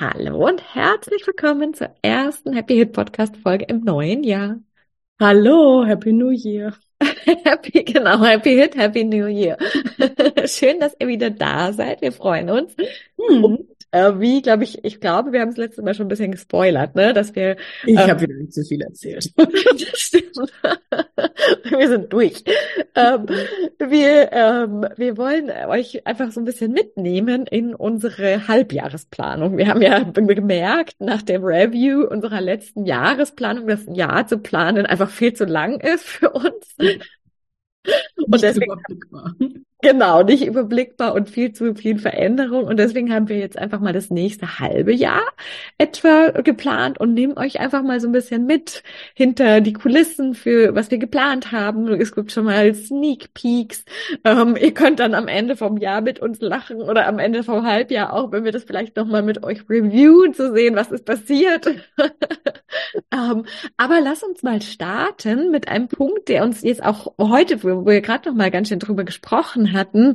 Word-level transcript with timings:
Hallo 0.00 0.48
und 0.48 0.62
herzlich 0.74 1.26
willkommen 1.26 1.74
zur 1.74 1.90
ersten 2.00 2.54
Happy 2.54 2.74
Hit 2.76 2.92
Podcast 2.92 3.36
Folge 3.36 3.66
im 3.66 3.84
neuen 3.84 4.24
Jahr. 4.24 4.58
Hallo, 5.20 5.84
Happy 5.84 6.14
New 6.14 6.30
Year. 6.30 6.74
happy, 7.44 7.84
genau, 7.84 8.24
Happy 8.24 8.54
Hit, 8.54 8.78
Happy 8.78 9.04
New 9.04 9.26
Year. 9.26 9.58
Schön, 10.46 10.80
dass 10.80 10.96
ihr 10.98 11.06
wieder 11.06 11.28
da 11.28 11.74
seid. 11.74 12.00
Wir 12.00 12.12
freuen 12.12 12.48
uns. 12.48 12.74
Hm. 13.18 13.58
Äh, 13.92 14.20
wie, 14.20 14.40
glaube 14.40 14.64
ich, 14.64 14.84
ich 14.84 15.00
glaube, 15.00 15.32
wir 15.32 15.40
haben 15.40 15.48
es 15.48 15.56
letztes 15.56 15.84
Mal 15.84 15.94
schon 15.94 16.06
ein 16.06 16.10
bisschen 16.10 16.30
gespoilert, 16.30 16.94
ne, 16.94 17.12
dass 17.12 17.34
wir. 17.34 17.56
Ich 17.84 17.98
ähm, 17.98 18.08
habe 18.08 18.20
wieder 18.20 18.34
nicht 18.34 18.54
so 18.54 18.62
viel 18.62 18.80
erzählt. 18.82 19.32
wir 21.68 21.88
sind 21.88 22.12
durch. 22.12 22.44
Ähm, 22.94 23.26
wir, 23.78 24.32
ähm, 24.32 24.86
wir 24.96 25.16
wollen 25.16 25.50
euch 25.68 26.06
einfach 26.06 26.30
so 26.30 26.40
ein 26.40 26.44
bisschen 26.44 26.72
mitnehmen 26.72 27.46
in 27.46 27.74
unsere 27.74 28.46
Halbjahresplanung. 28.46 29.56
Wir 29.56 29.66
haben 29.66 29.82
ja 29.82 30.02
gemerkt, 30.02 31.00
nach 31.00 31.22
der 31.22 31.42
Review 31.42 32.06
unserer 32.06 32.40
letzten 32.40 32.84
Jahresplanung, 32.84 33.66
dass 33.66 33.88
ein 33.88 33.94
Jahr 33.94 34.26
zu 34.26 34.38
planen 34.38 34.86
einfach 34.86 35.10
viel 35.10 35.32
zu 35.32 35.46
lang 35.46 35.80
ist 35.80 36.04
für 36.04 36.30
uns. 36.30 36.76
Und 38.16 38.42
deswegen, 38.42 39.64
Genau, 39.82 40.22
nicht 40.22 40.44
überblickbar 40.44 41.14
und 41.14 41.30
viel 41.30 41.52
zu 41.52 41.74
viel 41.74 41.98
Veränderung. 41.98 42.64
Und 42.64 42.76
deswegen 42.76 43.12
haben 43.14 43.28
wir 43.30 43.38
jetzt 43.38 43.56
einfach 43.58 43.80
mal 43.80 43.94
das 43.94 44.10
nächste 44.10 44.58
halbe 44.58 44.92
Jahr 44.92 45.22
etwa 45.78 46.28
geplant 46.42 47.00
und 47.00 47.14
nehmen 47.14 47.38
euch 47.38 47.60
einfach 47.60 47.82
mal 47.82 47.98
so 47.98 48.06
ein 48.06 48.12
bisschen 48.12 48.44
mit 48.44 48.82
hinter 49.14 49.62
die 49.62 49.72
Kulissen 49.72 50.34
für 50.34 50.74
was 50.74 50.90
wir 50.90 50.98
geplant 50.98 51.50
haben. 51.50 51.88
Es 51.94 52.14
gibt 52.14 52.30
schon 52.30 52.44
mal 52.44 52.74
Sneak 52.74 53.32
Peeks. 53.32 53.84
Ähm, 54.24 54.54
ihr 54.60 54.74
könnt 54.74 55.00
dann 55.00 55.14
am 55.14 55.28
Ende 55.28 55.56
vom 55.56 55.78
Jahr 55.78 56.02
mit 56.02 56.20
uns 56.20 56.40
lachen 56.42 56.82
oder 56.82 57.06
am 57.06 57.18
Ende 57.18 57.42
vom 57.42 57.64
Halbjahr 57.64 58.12
auch, 58.12 58.32
wenn 58.32 58.44
wir 58.44 58.52
das 58.52 58.64
vielleicht 58.64 58.96
nochmal 58.96 59.22
mit 59.22 59.42
euch 59.44 59.68
reviewen, 59.70 60.34
zu 60.34 60.52
sehen, 60.52 60.76
was 60.76 60.90
ist 60.90 61.06
passiert. 61.06 61.66
ähm, 63.20 63.46
aber 63.76 64.00
lass 64.00 64.22
uns 64.22 64.42
mal 64.42 64.62
starten 64.62 65.50
mit 65.50 65.68
einem 65.68 65.88
Punkt, 65.88 66.28
der 66.28 66.44
uns 66.44 66.62
jetzt 66.62 66.82
auch 66.82 67.14
heute, 67.18 67.62
wo 67.62 67.86
wir 67.86 68.00
gerade 68.00 68.28
noch 68.28 68.36
mal 68.36 68.50
ganz 68.50 68.68
schön 68.68 68.78
drüber 68.78 69.04
gesprochen 69.04 69.72
hatten, 69.72 70.14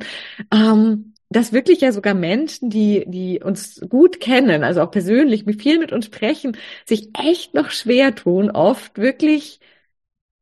ähm, 0.51 1.13
dass 1.29 1.53
wirklich 1.53 1.81
ja 1.81 1.91
sogar 1.91 2.13
Menschen, 2.13 2.69
die, 2.69 3.03
die 3.07 3.41
uns 3.43 3.81
gut 3.89 4.19
kennen, 4.19 4.63
also 4.63 4.81
auch 4.81 4.91
persönlich, 4.91 5.45
mit 5.45 5.61
viel 5.61 5.79
mit 5.79 5.91
uns 5.91 6.05
sprechen, 6.05 6.57
sich 6.85 7.09
echt 7.19 7.53
noch 7.53 7.71
schwer 7.71 8.15
tun, 8.15 8.51
oft 8.51 8.97
wirklich 8.97 9.59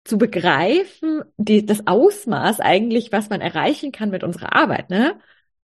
zu 0.03 0.17
begreifen, 0.17 1.21
die, 1.37 1.65
das 1.65 1.87
Ausmaß 1.87 2.59
eigentlich, 2.59 3.11
was 3.11 3.29
man 3.29 3.41
erreichen 3.41 3.91
kann 3.91 4.09
mit 4.09 4.23
unserer 4.23 4.53
Arbeit, 4.53 4.89
ne? 4.89 5.19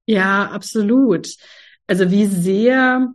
Ja, 0.06 0.50
absolut. 0.50 1.36
Also 1.88 2.10
wie 2.12 2.26
sehr 2.26 3.12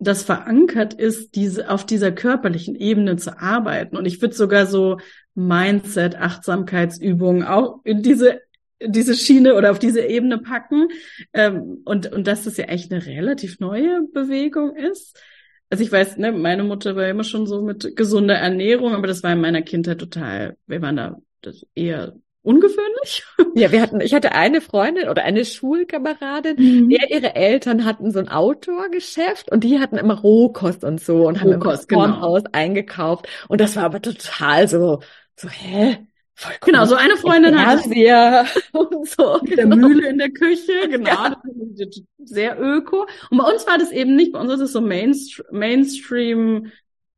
das 0.00 0.22
verankert 0.22 0.94
ist, 0.94 1.36
diese, 1.36 1.70
auf 1.70 1.86
dieser 1.86 2.10
körperlichen 2.10 2.74
Ebene 2.74 3.16
zu 3.16 3.38
arbeiten. 3.38 3.96
Und 3.96 4.06
ich 4.06 4.20
würde 4.20 4.34
sogar 4.34 4.66
so 4.66 4.98
Mindset, 5.34 6.16
Achtsamkeitsübungen 6.16 7.44
auch 7.44 7.80
in 7.84 8.02
diese 8.02 8.40
diese 8.82 9.14
Schiene 9.14 9.56
oder 9.56 9.70
auf 9.70 9.78
diese 9.78 10.00
Ebene 10.00 10.38
packen. 10.38 10.88
Ähm, 11.32 11.82
und, 11.84 12.10
und 12.10 12.26
dass 12.26 12.44
das 12.44 12.56
ja 12.56 12.64
echt 12.64 12.90
eine 12.90 13.04
relativ 13.04 13.60
neue 13.60 14.08
Bewegung 14.12 14.74
ist. 14.74 15.20
Also 15.68 15.84
ich 15.84 15.92
weiß, 15.92 16.16
ne, 16.16 16.32
meine 16.32 16.64
Mutter 16.64 16.96
war 16.96 17.06
immer 17.06 17.24
schon 17.24 17.46
so 17.46 17.62
mit 17.62 17.94
gesunder 17.94 18.34
Ernährung, 18.34 18.94
aber 18.94 19.06
das 19.06 19.22
war 19.22 19.32
in 19.32 19.40
meiner 19.40 19.62
Kindheit 19.62 19.98
total, 19.98 20.56
wir 20.66 20.82
waren 20.82 20.96
da 20.96 21.18
das 21.42 21.66
eher 21.74 22.16
ungewöhnlich. 22.42 23.24
Ja, 23.54 23.72
wir 23.72 23.82
hatten, 23.82 24.00
ich 24.00 24.14
hatte 24.14 24.32
eine 24.32 24.60
Freundin 24.60 25.08
oder 25.08 25.24
eine 25.24 25.44
Schulkameradin, 25.44 26.56
mhm. 26.56 26.88
der 26.90 27.10
ihre 27.10 27.34
Eltern 27.34 27.84
hatten 27.84 28.12
so 28.12 28.20
ein 28.20 28.28
Outdoor-Geschäft 28.28 29.50
und 29.50 29.64
die 29.64 29.80
hatten 29.80 29.96
immer 29.96 30.20
Rohkost 30.20 30.84
und 30.84 31.00
so 31.00 31.26
und 31.26 31.42
Rohkost, 31.42 31.90
haben 31.90 31.90
im 31.90 31.96
Kornhaus 31.96 32.44
genau. 32.44 32.50
eingekauft 32.52 33.28
und 33.48 33.60
das 33.60 33.74
war 33.74 33.84
aber 33.84 34.00
total 34.00 34.68
so, 34.68 35.00
so, 35.34 35.48
hä? 35.48 35.98
Genau, 36.62 36.84
so 36.86 36.94
eine 36.94 37.16
Freundin 37.16 37.58
hat 37.58 37.84
und 38.72 39.08
so. 39.08 39.40
Mit 39.42 39.56
genau. 39.56 39.76
der 39.76 39.88
Mühle 39.88 40.08
in 40.08 40.18
der 40.18 40.30
Küche, 40.30 40.72
genau. 40.90 41.10
Ja. 41.10 41.42
Sehr 42.18 42.60
öko. 42.60 43.06
Und 43.30 43.38
bei 43.38 43.44
uns 43.44 43.66
war 43.66 43.78
das 43.78 43.90
eben 43.90 44.16
nicht, 44.16 44.32
bei 44.32 44.40
uns 44.40 44.52
ist 44.52 44.60
es 44.60 44.72
so 44.72 44.80
Mainstream 44.80 46.70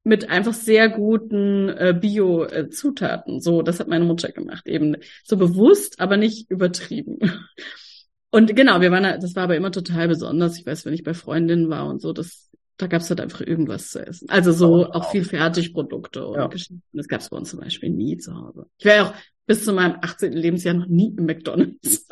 mit 0.05 0.31
einfach 0.31 0.55
sehr 0.55 0.89
guten 0.89 1.69
äh, 1.69 1.97
Bio-Zutaten. 1.99 3.41
So, 3.41 3.63
das 3.63 3.81
hat 3.81 3.89
meine 3.89 4.05
Mutter 4.05 4.33
gemacht. 4.33 4.67
Eben 4.67 4.97
so 5.25 5.37
bewusst, 5.37 6.01
aber 6.01 6.17
nicht 6.17 6.51
übertrieben. 6.51 7.19
Und 8.31 8.57
genau, 8.57 8.81
wir 8.81 8.91
waren, 8.91 9.21
das 9.21 9.37
war 9.37 9.45
aber 9.45 9.57
immer 9.57 9.73
total 9.73 10.09
besonders. 10.09 10.59
Ich 10.59 10.65
weiß, 10.65 10.87
wenn 10.87 10.95
ich 10.95 11.05
bei 11.05 11.13
Freundinnen 11.13 11.69
war 11.69 11.87
und 11.87 12.01
so, 12.01 12.15
das 12.15 12.51
da 12.79 12.87
gab 12.89 13.03
es 13.03 13.11
halt 13.11 13.21
einfach 13.21 13.41
irgendwas 13.41 13.91
zu 13.91 14.05
essen. 14.05 14.29
Also 14.29 14.53
so 14.53 14.87
oh, 14.87 14.91
auch 14.91 15.11
viel 15.11 15.25
Fertigprodukte 15.25 16.27
und 16.27 16.37
ja. 16.37 16.47
Geschichten. 16.49 16.83
Das 16.93 17.07
gab 17.07 17.21
es 17.21 17.31
bei 17.31 17.37
uns 17.37 17.51
zum 17.51 17.61
Beispiel 17.61 17.91
nie 17.91 18.17
zu 18.17 18.35
Hause. 18.35 18.67
Ich 18.79 18.85
wäre 18.85 19.07
auch 19.07 19.15
bis 19.47 19.65
zu 19.65 19.73
meinem 19.73 19.97
18. 20.01 20.33
Lebensjahr 20.33 20.75
noch 20.75 20.87
nie 20.87 21.15
im 21.17 21.27
McDonalds. 21.27 22.09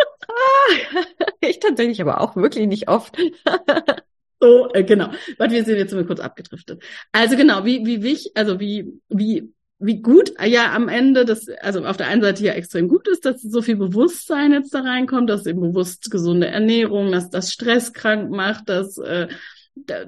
ich 1.40 1.58
tatsächlich 1.58 2.00
aber 2.00 2.20
auch 2.20 2.36
wirklich 2.36 2.68
nicht 2.68 2.88
oft. 2.88 3.16
so, 4.40 4.72
äh, 4.72 4.84
genau. 4.84 5.10
Warte, 5.38 5.54
wir 5.54 5.64
sind 5.64 5.76
jetzt 5.76 5.94
mal 5.94 6.04
kurz 6.04 6.20
abgedriftet. 6.20 6.82
Also 7.12 7.36
genau, 7.36 7.64
wie, 7.64 7.84
wie 7.84 8.02
wichtig, 8.02 8.32
also 8.34 8.58
wie, 8.58 9.00
wie, 9.08 9.52
wie 9.78 10.02
gut 10.02 10.32
ja 10.44 10.72
am 10.72 10.88
Ende 10.88 11.24
das, 11.24 11.48
also 11.60 11.84
auf 11.84 11.96
der 11.96 12.08
einen 12.08 12.22
Seite 12.22 12.44
ja 12.44 12.52
extrem 12.52 12.88
gut 12.88 13.08
ist, 13.08 13.24
dass 13.24 13.42
so 13.42 13.62
viel 13.62 13.76
Bewusstsein 13.76 14.52
jetzt 14.52 14.74
da 14.74 14.80
reinkommt, 14.80 15.30
dass 15.30 15.46
eben 15.46 15.60
bewusst 15.60 16.10
gesunde 16.10 16.48
Ernährung, 16.48 17.12
dass 17.12 17.30
das 17.30 17.52
Stress 17.52 17.92
krank 17.92 18.30
macht, 18.30 18.68
dass 18.68 18.98
äh, 18.98 19.28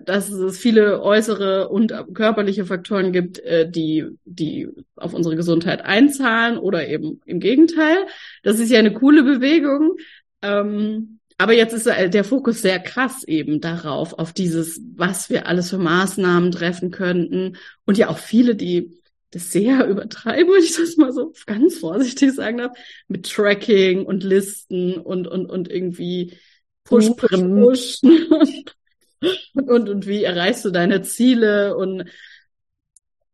dass 0.04 0.31
es 0.31 0.59
viele 0.59 1.03
äußere 1.03 1.69
und 1.69 1.94
körperliche 2.15 2.66
Faktoren 2.66 3.12
gibt, 3.12 3.38
äh, 3.38 3.71
die, 3.71 4.06
die 4.25 4.69
auf 4.97 5.15
unsere 5.15 5.37
Gesundheit 5.37 5.82
einzahlen 5.82 6.59
oder 6.59 6.88
eben 6.88 7.21
im 7.25 7.41
Gegenteil. 7.41 8.06
Das 8.42 8.59
ist 8.59 8.71
ja 8.71 8.78
eine 8.78 8.92
coole 8.92 9.22
Bewegung. 9.22 9.97
Ähm, 10.42 11.21
aber 11.42 11.54
jetzt 11.54 11.72
ist 11.72 11.86
der 11.86 12.22
Fokus 12.22 12.62
sehr 12.62 12.78
krass 12.78 13.24
eben 13.24 13.60
darauf, 13.60 14.12
auf 14.12 14.33
dieses, 14.33 14.80
was 14.94 15.28
wir 15.28 15.47
alles 15.47 15.71
für 15.71 15.78
Maßnahmen 15.78 16.53
treffen 16.53 16.92
könnten. 16.92 17.56
Und 17.84 17.98
ja 17.98 18.09
auch 18.09 18.18
viele, 18.18 18.54
die 18.54 19.03
das 19.33 19.50
sehr 19.50 19.86
übertreiben, 19.89 20.53
wenn 20.53 20.62
ich 20.62 20.77
das 20.77 20.97
mal 20.97 21.12
so 21.12 21.33
ganz 21.47 21.78
vorsichtig 21.78 22.33
sagen 22.33 22.59
darf, 22.59 22.78
mit 23.09 23.28
Tracking 23.28 24.06
und 24.06 24.22
Listen 24.22 24.94
und, 24.94 25.27
und, 25.27 25.47
und 25.47 25.68
irgendwie 25.68 26.39
Push, 26.84 27.10
Push, 27.16 27.30
Push. 27.30 28.00
und, 29.54 29.89
und 29.89 30.06
wie 30.06 30.22
erreichst 30.22 30.65
du 30.65 30.71
deine 30.71 31.03
Ziele 31.03 31.77
und 31.77 32.04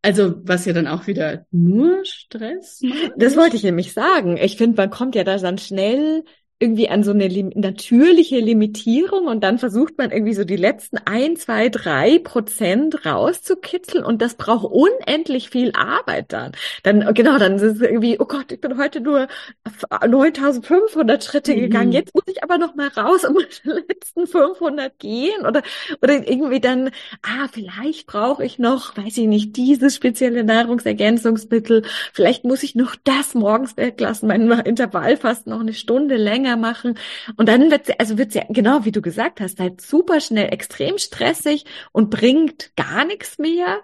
also, 0.01 0.35
was 0.45 0.65
ja 0.65 0.73
dann 0.73 0.87
auch 0.87 1.07
wieder 1.07 1.45
nur 1.51 2.05
Stress 2.05 2.79
macht. 2.81 3.11
Das 3.17 3.35
wollte 3.35 3.57
ich 3.57 3.63
nämlich 3.63 3.93
sagen. 3.93 4.37
Ich 4.37 4.55
finde, 4.55 4.77
man 4.77 4.89
kommt 4.89 5.13
ja 5.13 5.25
da 5.25 5.37
dann 5.37 5.57
schnell 5.57 6.23
irgendwie 6.61 6.89
an 6.89 7.03
so 7.03 7.11
eine 7.11 7.29
lim 7.29 7.51
natürliche 7.55 8.39
Limitierung 8.39 9.27
und 9.27 9.41
dann 9.45 9.59
versucht 9.59 9.97
man 9.97 10.11
irgendwie 10.11 10.33
so 10.33 10.43
die 10.43 10.57
letzten 10.57 10.97
ein, 11.05 11.37
zwei, 11.37 11.69
drei 11.69 12.19
Prozent 12.19 13.05
rauszukitzeln 13.05 14.03
und 14.03 14.21
das 14.21 14.35
braucht 14.35 14.65
unendlich 14.69 15.49
viel 15.49 15.71
Arbeit 15.73 16.33
dann. 16.33 16.51
Dann, 16.83 17.13
genau, 17.13 17.37
dann 17.37 17.55
ist 17.55 17.61
es 17.61 17.81
irgendwie, 17.81 18.19
oh 18.19 18.25
Gott, 18.25 18.51
ich 18.51 18.59
bin 18.59 18.77
heute 18.77 18.99
nur 18.99 19.29
9500 19.89 21.23
Schritte 21.23 21.55
mhm. 21.55 21.61
gegangen, 21.61 21.91
jetzt 21.93 22.13
muss 22.13 22.25
ich 22.27 22.43
aber 22.43 22.57
noch 22.57 22.75
mal 22.75 22.89
raus 22.89 23.23
und 23.23 23.37
die 23.63 23.69
letzten 23.69 24.27
500 24.27 24.99
gehen 24.99 25.45
oder, 25.45 25.61
oder 26.01 26.27
irgendwie 26.29 26.59
dann, 26.59 26.89
ah, 27.21 27.47
vielleicht 27.49 28.05
brauche 28.05 28.43
ich 28.43 28.59
noch, 28.59 28.97
weiß 28.97 29.17
ich 29.17 29.27
nicht, 29.27 29.55
dieses 29.55 29.95
spezielle 29.95 30.43
Nahrungsergänzungsmittel, 30.43 31.83
vielleicht 32.11 32.43
muss 32.43 32.63
ich 32.63 32.75
noch 32.75 32.97
das 33.05 33.33
morgens 33.33 33.77
weglassen, 33.77 34.27
mein 34.27 34.49
Intervall 34.65 35.15
fast 35.15 35.47
noch 35.47 35.61
eine 35.61 35.73
Stunde 35.73 36.17
länger 36.17 36.48
machen. 36.57 36.97
Und 37.37 37.49
dann 37.49 37.71
wird 37.71 37.87
sie, 37.87 37.99
also 37.99 38.17
wird 38.17 38.31
sie, 38.31 38.41
genau 38.49 38.85
wie 38.85 38.91
du 38.91 39.01
gesagt 39.01 39.41
hast, 39.41 39.59
halt 39.59 39.81
super 39.81 40.19
schnell 40.21 40.53
extrem 40.53 40.97
stressig 40.97 41.65
und 41.91 42.09
bringt 42.09 42.75
gar 42.75 43.05
nichts 43.05 43.37
mehr. 43.37 43.81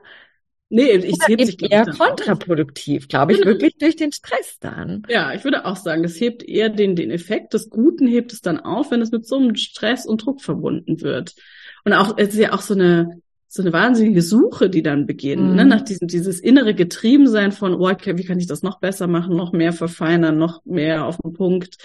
Nee, 0.70 0.92
ich 0.96 1.16
sehe 1.18 1.46
sich 1.46 1.62
eher 1.72 1.86
kontraproduktiv, 1.86 3.08
glaube 3.08 3.34
ich, 3.34 3.40
genau. 3.40 3.52
wirklich 3.52 3.78
durch 3.78 3.96
den 3.96 4.12
Stress 4.12 4.58
dann. 4.60 5.04
Ja, 5.08 5.34
ich 5.34 5.44
würde 5.44 5.66
auch 5.66 5.76
sagen, 5.76 6.02
das 6.02 6.20
hebt 6.20 6.44
eher 6.44 6.70
den, 6.70 6.96
den 6.96 7.12
Effekt 7.12 7.54
des 7.54 7.70
Guten 7.70 8.08
hebt 8.08 8.34
es 8.34 8.42
dann 8.42 8.60
auf, 8.60 8.90
wenn 8.90 9.02
es 9.02 9.12
mit 9.12 9.28
so 9.28 9.38
einem 9.38 9.56
Stress 9.56 10.08
und 10.08 10.26
Druck 10.26 10.42
verbunden 10.42 11.02
wird. 11.02 11.36
Und 11.84 11.94
auch, 11.94 12.18
es 12.18 12.30
ist 12.30 12.40
ja 12.40 12.54
auch 12.54 12.62
so 12.62 12.74
eine, 12.74 13.22
so 13.48 13.62
eine 13.62 13.72
wahnsinnige 13.72 14.22
Suche, 14.24 14.70
die 14.70 14.82
dann 14.82 15.06
beginnt, 15.06 15.44
ne? 15.44 15.50
mhm. 15.50 15.56
ne? 15.56 15.66
nach 15.66 15.82
diesem, 15.82 16.08
dieses 16.08 16.40
innere 16.40 16.74
Getriebensein 16.74 17.52
von, 17.52 17.76
oh, 17.76 17.88
okay, 17.88 18.18
wie 18.18 18.26
kann 18.26 18.40
ich 18.40 18.48
das 18.48 18.64
noch 18.64 18.80
besser 18.80 19.08
machen, 19.08 19.36
noch 19.36 19.54
mehr 19.54 19.72
verfeinern, 19.72 20.38
noch 20.38 20.66
mehr 20.66 21.06
auf 21.06 21.18
den 21.24 21.34
Punkt. 21.34 21.78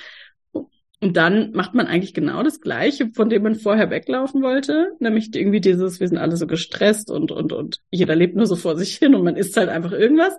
Und 1.02 1.16
dann 1.16 1.52
macht 1.52 1.72
man 1.72 1.86
eigentlich 1.86 2.12
genau 2.12 2.42
das 2.42 2.60
Gleiche, 2.60 3.10
von 3.14 3.30
dem 3.30 3.42
man 3.42 3.54
vorher 3.54 3.88
weglaufen 3.88 4.42
wollte, 4.42 4.92
nämlich 4.98 5.34
irgendwie 5.34 5.62
dieses, 5.62 5.98
wir 5.98 6.06
sind 6.06 6.18
alle 6.18 6.36
so 6.36 6.46
gestresst 6.46 7.10
und, 7.10 7.32
und, 7.32 7.54
und 7.54 7.80
jeder 7.90 8.14
lebt 8.14 8.36
nur 8.36 8.46
so 8.46 8.54
vor 8.54 8.76
sich 8.76 8.96
hin 8.96 9.14
und 9.14 9.24
man 9.24 9.36
isst 9.36 9.56
halt 9.56 9.70
einfach 9.70 9.92
irgendwas. 9.92 10.34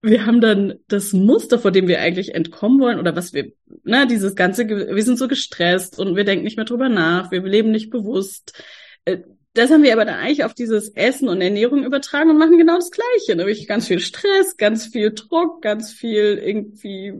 Wir 0.00 0.26
haben 0.26 0.40
dann 0.40 0.74
das 0.88 1.12
Muster, 1.12 1.60
vor 1.60 1.70
dem 1.70 1.86
wir 1.86 2.00
eigentlich 2.00 2.34
entkommen 2.34 2.80
wollen 2.80 2.98
oder 2.98 3.14
was 3.14 3.32
wir, 3.32 3.52
na, 3.84 4.04
dieses 4.04 4.34
ganze, 4.34 4.68
wir 4.68 5.02
sind 5.04 5.18
so 5.18 5.28
gestresst 5.28 6.00
und 6.00 6.16
wir 6.16 6.24
denken 6.24 6.44
nicht 6.44 6.56
mehr 6.56 6.66
drüber 6.66 6.88
nach, 6.88 7.30
wir 7.30 7.40
leben 7.42 7.70
nicht 7.70 7.90
bewusst. 7.90 8.60
Äh, 9.04 9.18
das 9.54 9.70
haben 9.70 9.84
wir 9.84 9.92
aber 9.92 10.04
dann 10.04 10.18
eigentlich 10.18 10.42
auf 10.42 10.54
dieses 10.54 10.88
Essen 10.88 11.28
und 11.28 11.40
Ernährung 11.40 11.84
übertragen 11.84 12.30
und 12.30 12.38
machen 12.38 12.58
genau 12.58 12.74
das 12.74 12.90
Gleiche. 12.90 13.36
Nämlich 13.36 13.68
ganz 13.68 13.86
viel 13.86 14.00
Stress, 14.00 14.56
ganz 14.56 14.86
viel 14.86 15.12
Druck, 15.12 15.62
ganz 15.62 15.92
viel 15.92 16.40
irgendwie 16.42 17.12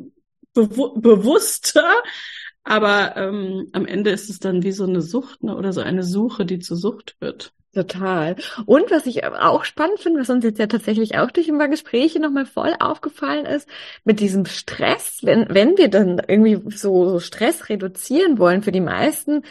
bewu 0.54 0.98
bewusster 0.98 1.88
aber 2.64 3.16
ähm, 3.16 3.68
am 3.72 3.86
Ende 3.86 4.10
ist 4.10 4.30
es 4.30 4.38
dann 4.38 4.62
wie 4.62 4.72
so 4.72 4.84
eine 4.84 5.02
Sucht 5.02 5.42
ne, 5.42 5.56
oder 5.56 5.72
so 5.72 5.80
eine 5.80 6.02
Suche, 6.02 6.44
die 6.46 6.58
zur 6.58 6.76
Sucht 6.76 7.16
wird. 7.20 7.52
Total. 7.74 8.36
Und 8.66 8.90
was 8.90 9.06
ich 9.06 9.24
auch 9.24 9.64
spannend 9.64 9.98
finde, 9.98 10.20
was 10.20 10.28
uns 10.28 10.44
jetzt 10.44 10.58
ja 10.58 10.66
tatsächlich 10.66 11.16
auch 11.16 11.30
durch 11.30 11.48
immer 11.48 11.68
Gespräche 11.68 12.20
nochmal 12.20 12.44
voll 12.44 12.74
aufgefallen 12.78 13.46
ist, 13.46 13.66
mit 14.04 14.20
diesem 14.20 14.44
Stress, 14.44 15.20
wenn, 15.22 15.46
wenn 15.48 15.78
wir 15.78 15.88
dann 15.88 16.20
irgendwie 16.28 16.60
so, 16.76 17.08
so 17.08 17.18
Stress 17.18 17.70
reduzieren 17.70 18.38
wollen 18.38 18.62
für 18.62 18.72
die 18.72 18.82
meisten, 18.82 19.42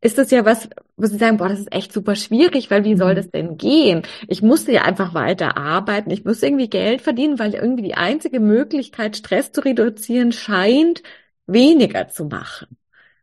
ist 0.00 0.18
das 0.18 0.30
ja 0.30 0.44
was, 0.44 0.68
wo 0.96 1.06
sie 1.06 1.16
sagen, 1.16 1.38
boah, 1.38 1.48
das 1.48 1.58
ist 1.60 1.72
echt 1.72 1.92
super 1.92 2.14
schwierig, 2.14 2.70
weil 2.70 2.84
wie 2.84 2.96
soll 2.96 3.12
mhm. 3.12 3.16
das 3.16 3.30
denn 3.30 3.56
gehen? 3.56 4.02
Ich 4.28 4.42
musste 4.42 4.70
ja 4.70 4.82
einfach 4.82 5.14
weiter 5.14 5.56
arbeiten, 5.56 6.10
ich 6.10 6.24
muss 6.24 6.42
irgendwie 6.42 6.68
Geld 6.68 7.00
verdienen, 7.00 7.38
weil 7.40 7.54
irgendwie 7.54 7.82
die 7.82 7.94
einzige 7.94 8.38
Möglichkeit, 8.38 9.16
Stress 9.16 9.50
zu 9.50 9.62
reduzieren, 9.62 10.30
scheint, 10.30 11.02
weniger 11.46 12.08
zu 12.08 12.24
machen. 12.26 12.76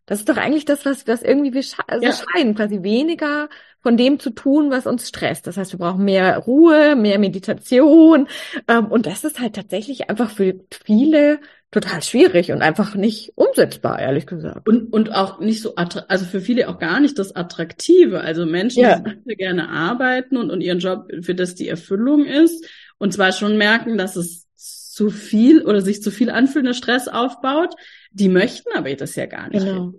Das 0.05 0.19
ist 0.19 0.29
doch 0.29 0.37
eigentlich 0.37 0.65
das, 0.65 0.85
was, 0.85 1.07
was 1.07 1.21
irgendwie 1.21 1.53
wir 1.53 1.63
also 1.87 2.05
ja. 2.05 2.11
scheinen, 2.11 2.55
quasi 2.55 2.83
weniger 2.83 3.49
von 3.81 3.97
dem 3.97 4.19
zu 4.19 4.31
tun, 4.31 4.69
was 4.69 4.85
uns 4.85 5.07
stresst. 5.07 5.47
Das 5.47 5.57
heißt, 5.57 5.71
wir 5.71 5.79
brauchen 5.79 6.03
mehr 6.03 6.37
Ruhe, 6.37 6.95
mehr 6.95 7.17
Meditation. 7.17 8.27
Ähm, 8.67 8.87
und 8.87 9.05
das 9.05 9.23
ist 9.23 9.39
halt 9.39 9.55
tatsächlich 9.55 10.09
einfach 10.09 10.29
für 10.29 10.55
viele 10.83 11.39
total 11.71 12.03
schwierig 12.03 12.51
und 12.51 12.61
einfach 12.61 12.95
nicht 12.95 13.31
umsetzbar, 13.35 13.99
ehrlich 13.99 14.27
gesagt. 14.27 14.67
Und, 14.67 14.91
und 14.91 15.15
auch 15.15 15.39
nicht 15.39 15.61
so, 15.61 15.75
also 15.75 16.25
für 16.25 16.41
viele 16.41 16.67
auch 16.67 16.79
gar 16.79 16.99
nicht 16.99 17.17
das 17.17 17.33
Attraktive. 17.33 18.19
Also 18.19 18.45
Menschen, 18.45 18.83
ja. 18.83 18.99
die 18.99 19.35
gerne 19.35 19.69
arbeiten 19.69 20.35
und, 20.35 20.51
und 20.51 20.61
ihren 20.61 20.79
Job, 20.79 21.09
für 21.21 21.33
das 21.33 21.55
die 21.55 21.69
Erfüllung 21.69 22.25
ist, 22.25 22.67
und 22.97 23.13
zwar 23.13 23.31
schon 23.31 23.57
merken, 23.57 23.97
dass 23.97 24.17
es 24.17 24.47
zu 24.55 25.09
viel 25.09 25.63
oder 25.63 25.81
sich 25.81 26.03
zu 26.03 26.11
viel 26.11 26.29
anfühlender 26.29 26.73
Stress 26.73 27.07
aufbaut, 27.07 27.75
die 28.11 28.29
möchten 28.29 28.69
aber 28.75 28.93
das 28.95 29.15
ja 29.15 29.25
gar 29.25 29.49
nicht. 29.49 29.65
Genau. 29.65 29.93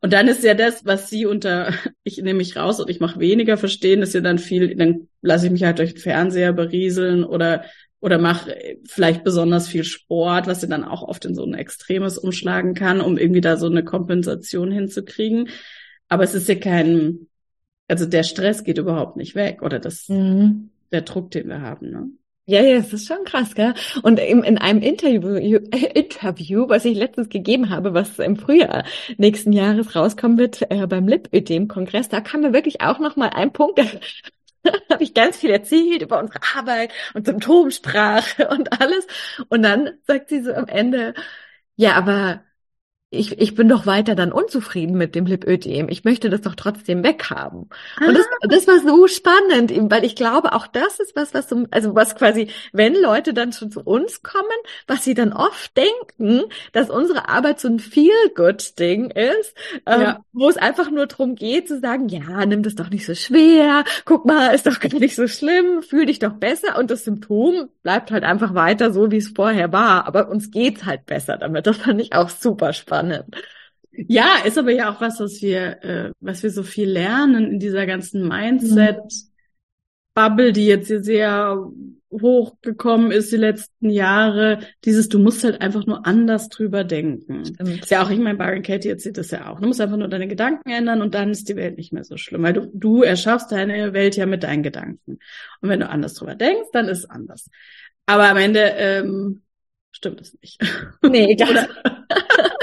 Und 0.00 0.12
dann 0.12 0.28
ist 0.28 0.44
ja 0.44 0.54
das, 0.54 0.84
was 0.84 1.10
sie 1.10 1.26
unter, 1.26 1.72
ich 2.04 2.18
nehme 2.18 2.38
mich 2.38 2.56
raus 2.56 2.80
und 2.80 2.90
ich 2.90 3.00
mache 3.00 3.20
weniger 3.20 3.56
verstehen, 3.56 4.02
ist 4.02 4.14
ja 4.14 4.20
dann 4.20 4.38
viel, 4.38 4.76
dann 4.76 5.08
lasse 5.22 5.46
ich 5.46 5.52
mich 5.52 5.64
halt 5.64 5.78
durch 5.78 5.94
den 5.94 6.02
Fernseher 6.02 6.52
berieseln 6.52 7.24
oder 7.24 7.64
oder 8.04 8.18
mache 8.18 8.54
vielleicht 8.84 9.24
besonders 9.24 9.66
viel 9.66 9.82
Sport, 9.82 10.46
was 10.46 10.60
ja 10.60 10.68
dann 10.68 10.84
auch 10.84 11.02
oft 11.02 11.24
in 11.24 11.34
so 11.34 11.42
ein 11.42 11.54
Extremes 11.54 12.18
umschlagen 12.18 12.74
kann, 12.74 13.00
um 13.00 13.16
irgendwie 13.16 13.40
da 13.40 13.56
so 13.56 13.64
eine 13.64 13.82
Kompensation 13.82 14.70
hinzukriegen. 14.70 15.48
Aber 16.08 16.22
es 16.22 16.34
ist 16.34 16.46
ja 16.46 16.54
kein, 16.56 17.28
also 17.88 18.04
der 18.04 18.22
Stress 18.22 18.62
geht 18.62 18.76
überhaupt 18.76 19.16
nicht 19.16 19.34
weg 19.34 19.62
oder 19.62 19.78
das, 19.78 20.06
mhm. 20.10 20.68
der 20.92 21.00
Druck, 21.00 21.30
den 21.30 21.48
wir 21.48 21.62
haben. 21.62 21.90
Ne? 21.90 22.08
Ja, 22.46 22.60
ja, 22.60 22.76
es 22.76 22.92
ist 22.92 23.06
schon 23.08 23.24
krass, 23.24 23.54
gell? 23.54 23.72
Und 24.02 24.20
in, 24.20 24.42
in 24.44 24.58
einem 24.58 24.82
Interview, 24.82 25.36
Interview, 25.94 26.68
was 26.68 26.84
ich 26.84 26.94
letztens 26.96 27.30
gegeben 27.30 27.70
habe, 27.70 27.94
was 27.94 28.18
im 28.18 28.36
Frühjahr 28.36 28.84
nächsten 29.16 29.52
Jahres 29.52 29.96
rauskommen 29.96 30.36
wird, 30.36 30.60
äh, 30.70 30.86
beim 30.86 31.08
Lipödem-Kongress, 31.08 32.10
da 32.10 32.20
kam 32.20 32.42
mir 32.42 32.52
wirklich 32.52 32.82
auch 32.82 32.98
noch 32.98 33.16
mal 33.16 33.30
ein 33.30 33.52
Punkt, 33.54 33.78
da 34.62 34.72
habe 34.90 35.02
ich 35.04 35.14
ganz 35.14 35.38
viel 35.38 35.50
erzählt 35.50 36.02
über 36.02 36.18
unsere 36.20 36.40
Arbeit 36.54 36.92
und 37.14 37.24
Symptomsprache 37.26 38.48
und 38.50 38.78
alles. 38.80 39.06
Und 39.48 39.62
dann 39.62 39.90
sagt 40.06 40.28
sie 40.28 40.42
so 40.42 40.52
am 40.52 40.66
Ende, 40.68 41.14
ja, 41.76 41.94
aber 41.94 42.42
ich, 43.14 43.40
ich 43.40 43.54
bin 43.54 43.68
doch 43.68 43.86
weiter 43.86 44.14
dann 44.14 44.32
unzufrieden 44.32 44.96
mit 44.96 45.14
dem 45.14 45.26
Lipödem. 45.26 45.88
Ich 45.88 46.04
möchte 46.04 46.28
das 46.30 46.42
doch 46.42 46.54
trotzdem 46.54 47.04
weghaben. 47.04 47.68
Ah. 48.00 48.08
Und 48.08 48.18
das, 48.18 48.26
ah. 48.26 48.46
das 48.48 48.66
war 48.66 48.78
so 48.80 49.06
spannend, 49.06 49.72
weil 49.90 50.04
ich 50.04 50.16
glaube, 50.16 50.52
auch 50.52 50.66
das 50.66 51.00
ist 51.00 51.16
was, 51.16 51.32
was 51.32 51.48
so, 51.48 51.64
also 51.70 51.94
was 51.94 52.16
quasi, 52.16 52.48
wenn 52.72 52.94
Leute 52.94 53.32
dann 53.32 53.52
schon 53.52 53.70
zu 53.70 53.80
uns 53.80 54.22
kommen, 54.22 54.44
was 54.86 55.04
sie 55.04 55.14
dann 55.14 55.32
oft 55.32 55.72
denken, 55.76 56.42
dass 56.72 56.90
unsere 56.90 57.28
Arbeit 57.28 57.60
so 57.60 57.68
ein 57.68 57.78
Feel-Good-Ding 57.78 59.10
ist, 59.10 59.54
ähm, 59.86 60.00
ja. 60.00 60.20
wo 60.32 60.48
es 60.48 60.56
einfach 60.56 60.90
nur 60.90 61.06
darum 61.06 61.36
geht 61.36 61.68
zu 61.68 61.78
sagen, 61.80 62.08
ja, 62.08 62.44
nimm 62.46 62.62
das 62.62 62.74
doch 62.74 62.90
nicht 62.90 63.06
so 63.06 63.14
schwer, 63.14 63.84
guck 64.04 64.24
mal, 64.24 64.54
ist 64.54 64.66
doch 64.66 64.80
gar 64.80 64.98
nicht 64.98 65.16
so 65.16 65.28
schlimm, 65.28 65.82
fühl 65.82 66.06
dich 66.06 66.18
doch 66.18 66.34
besser 66.34 66.78
und 66.78 66.90
das 66.90 67.04
Symptom 67.04 67.68
bleibt 67.82 68.10
halt 68.10 68.24
einfach 68.24 68.54
weiter 68.54 68.92
so, 68.92 69.10
wie 69.10 69.18
es 69.18 69.28
vorher 69.28 69.72
war. 69.72 70.06
Aber 70.06 70.28
uns 70.28 70.50
geht's 70.50 70.84
halt 70.84 71.06
besser 71.06 71.36
damit. 71.36 71.66
Das 71.66 71.76
fand 71.76 72.00
ich 72.00 72.12
auch 72.14 72.28
super 72.28 72.72
spannend 72.72 73.03
spannend. 73.04 73.24
Ja, 73.96 74.38
ist 74.44 74.58
aber 74.58 74.72
ja 74.72 74.92
auch 74.92 75.00
was, 75.00 75.20
was 75.20 75.40
wir, 75.40 75.84
äh, 75.84 76.10
was 76.20 76.42
wir 76.42 76.50
so 76.50 76.64
viel 76.64 76.90
lernen 76.90 77.52
in 77.52 77.60
dieser 77.60 77.86
ganzen 77.86 78.26
Mindset-Bubble, 78.26 80.52
die 80.52 80.66
jetzt 80.66 80.88
hier 80.88 81.00
sehr 81.02 81.70
hochgekommen 82.10 83.12
ist 83.12 83.32
die 83.32 83.36
letzten 83.36 83.90
Jahre. 83.90 84.60
Dieses, 84.84 85.08
du 85.08 85.18
musst 85.18 85.44
halt 85.44 85.60
einfach 85.60 85.86
nur 85.86 86.06
anders 86.06 86.48
drüber 86.48 86.84
denken. 86.84 87.44
Stimmt. 87.44 87.82
Ist 87.82 87.90
ja 87.90 88.04
auch, 88.04 88.10
ich 88.10 88.18
meine, 88.18 88.38
Byron 88.38 88.62
Katie 88.62 88.88
erzählt 88.88 89.18
das 89.18 89.30
ja 89.30 89.50
auch. 89.50 89.60
Du 89.60 89.66
musst 89.66 89.80
einfach 89.80 89.96
nur 89.96 90.08
deine 90.08 90.28
Gedanken 90.28 90.70
ändern 90.70 91.02
und 91.02 91.14
dann 91.14 91.30
ist 91.30 91.48
die 91.48 91.56
Welt 91.56 91.76
nicht 91.76 91.92
mehr 91.92 92.04
so 92.04 92.16
schlimm, 92.16 92.42
weil 92.42 92.52
du, 92.52 92.70
du 92.72 93.02
erschaffst 93.02 93.52
deine 93.52 93.92
Welt 93.92 94.16
ja 94.16 94.26
mit 94.26 94.42
deinen 94.42 94.62
Gedanken. 94.62 95.18
Und 95.60 95.68
wenn 95.68 95.80
du 95.80 95.88
anders 95.88 96.14
drüber 96.14 96.34
denkst, 96.34 96.70
dann 96.72 96.88
ist 96.88 96.98
es 96.98 97.10
anders. 97.10 97.50
Aber 98.06 98.28
am 98.28 98.36
Ende 98.36 98.60
ähm, 98.60 99.42
stimmt 99.92 100.20
es 100.20 100.38
nicht. 100.40 100.60
Nee, 101.02 101.36
das, 101.36 101.48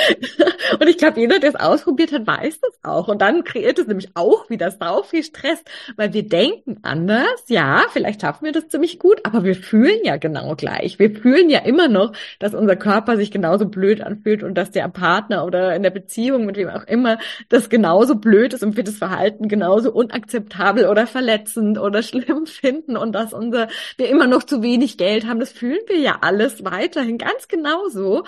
und 0.80 0.88
ich 0.88 0.98
glaube, 0.98 1.20
jeder, 1.20 1.40
der 1.40 1.50
es 1.50 1.56
ausprobiert 1.56 2.12
hat, 2.12 2.28
weiß 2.28 2.60
das 2.60 2.80
auch. 2.84 3.08
Und 3.08 3.22
dann 3.22 3.44
kreiert 3.44 3.80
es 3.80 3.88
nämlich 3.88 4.10
auch 4.16 4.50
wieder 4.50 4.72
sau 4.72 5.04
viel 5.04 5.24
Stress, 5.24 5.64
weil 5.96 6.14
wir 6.14 6.28
denken 6.28 6.80
anders. 6.84 7.44
Ja, 7.48 7.84
vielleicht 7.92 8.22
schaffen 8.22 8.46
wir 8.46 8.52
das 8.52 8.68
ziemlich 8.70 9.00
gut, 9.00 9.22
aber 9.24 9.44
wir 9.44 9.56
fühlen 9.56 10.00
ja 10.04 10.18
genau 10.18 10.56
gleich. 10.56 11.00
Wir 11.00 11.12
fühlen 11.12 11.50
ja 11.50 11.60
immer 11.60 11.88
noch, 11.88 12.14
dass 12.40 12.54
unser 12.54 12.76
Körper 12.76 13.18
sich 13.18 13.32
genauso 13.32 13.66
blöd 13.66 14.02
anfühlt 14.02 14.44
und 14.44 14.56
dass 14.56 14.72
der 14.72 14.88
Partner 14.90 15.46
oder 15.46 15.76
in 15.76 15.84
der 15.84 15.90
Beziehung 15.90 16.46
mit 16.46 16.58
wem 16.58 16.70
auch 16.70 16.86
immer 16.86 17.18
das 17.50 17.70
genauso 17.70 18.16
blöd 18.16 18.54
ist 18.54 18.64
und 18.64 18.78
wir 18.78 18.84
das 18.84 18.98
Verhalten 18.98 19.48
genauso 19.48 19.92
unakzeptabel 19.92 20.88
oder 20.88 21.08
verletzend 21.08 21.78
oder 21.78 22.04
schlimm 22.12 22.46
finden 22.46 22.98
und 22.98 23.14
dass 23.14 23.34
unser, 23.34 23.68
wir 23.98 24.10
immer 24.10 24.28
noch 24.28 24.44
zu 24.44 24.62
wenig 24.62 24.98
Geld 24.98 25.28
haben. 25.28 25.40
Das 25.40 25.52
fühlen 25.52 25.82
wir 25.88 26.00
ja 26.00 26.20
alles 26.22 26.64
weiterhin 26.64 27.18
ganz 27.18 27.48
genauso. 27.48 28.24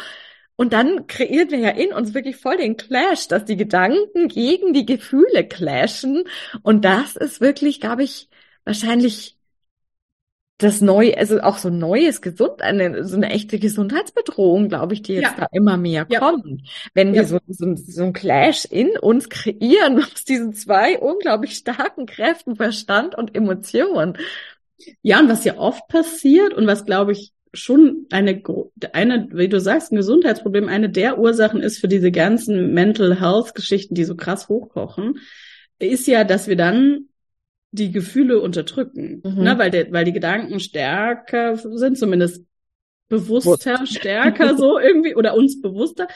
Und 0.63 0.71
dann 0.71 1.07
kreiert 1.07 1.51
wir 1.51 1.59
ja 1.59 1.71
in 1.71 1.91
uns 1.91 2.13
wirklich 2.13 2.37
voll 2.37 2.55
den 2.55 2.77
Clash, 2.77 3.27
dass 3.27 3.43
die 3.43 3.57
Gedanken 3.57 4.29
gegen 4.29 4.71
die 4.71 4.85
Gefühle 4.85 5.45
clashen. 5.45 6.23
Und 6.61 6.85
das 6.85 7.17
ist 7.17 7.41
wirklich, 7.41 7.81
glaube 7.81 8.03
ich, 8.03 8.29
wahrscheinlich 8.63 9.37
das 10.59 10.79
neue, 10.79 11.17
also 11.17 11.41
auch 11.41 11.57
so 11.57 11.69
neues 11.69 12.21
Gesund, 12.21 12.61
eine, 12.61 13.03
so 13.03 13.17
eine 13.17 13.31
echte 13.31 13.59
Gesundheitsbedrohung, 13.59 14.69
glaube 14.69 14.93
ich, 14.93 15.01
die 15.01 15.15
jetzt 15.15 15.35
ja. 15.35 15.35
da 15.35 15.47
immer 15.51 15.75
mehr 15.75 16.05
ja. 16.07 16.19
kommt. 16.19 16.61
Wenn 16.93 17.13
wir 17.13 17.25
so, 17.25 17.39
so, 17.49 17.75
so 17.75 18.03
ein 18.05 18.13
Clash 18.13 18.63
in 18.63 18.97
uns 18.97 19.27
kreieren 19.27 19.97
aus 20.01 20.23
diesen 20.23 20.53
zwei 20.53 20.97
unglaublich 20.97 21.55
starken 21.57 22.05
Kräften, 22.05 22.55
Verstand 22.55 23.15
und 23.15 23.35
Emotion. 23.35 24.17
Ja, 25.01 25.19
und 25.19 25.27
was 25.27 25.43
ja 25.43 25.57
oft 25.57 25.89
passiert 25.89 26.53
und 26.53 26.67
was, 26.67 26.85
glaube 26.85 27.11
ich, 27.11 27.33
schon 27.53 28.07
eine, 28.11 28.41
eine, 28.93 29.27
wie 29.31 29.47
du 29.47 29.59
sagst, 29.59 29.91
ein 29.91 29.97
Gesundheitsproblem, 29.97 30.67
eine 30.67 30.89
der 30.89 31.19
Ursachen 31.19 31.61
ist 31.61 31.79
für 31.79 31.87
diese 31.87 32.11
ganzen 32.11 32.73
Mental 32.73 33.19
Health 33.19 33.53
Geschichten, 33.53 33.95
die 33.95 34.05
so 34.05 34.15
krass 34.15 34.49
hochkochen, 34.49 35.19
ist 35.79 36.07
ja, 36.07 36.23
dass 36.23 36.47
wir 36.47 36.55
dann 36.55 37.09
die 37.71 37.91
Gefühle 37.91 38.39
unterdrücken, 38.39 39.21
mhm. 39.23 39.43
ne, 39.43 39.57
weil, 39.57 39.71
der, 39.71 39.91
weil 39.91 40.05
die 40.05 40.13
Gedanken 40.13 40.59
stärker 40.59 41.57
sind, 41.57 41.97
zumindest 41.97 42.45
bewusster, 43.09 43.75
Bewusst. 43.75 43.95
stärker 43.95 44.57
so 44.57 44.79
irgendwie 44.83 45.15
oder 45.15 45.35
uns 45.35 45.61
bewusster. 45.61 46.07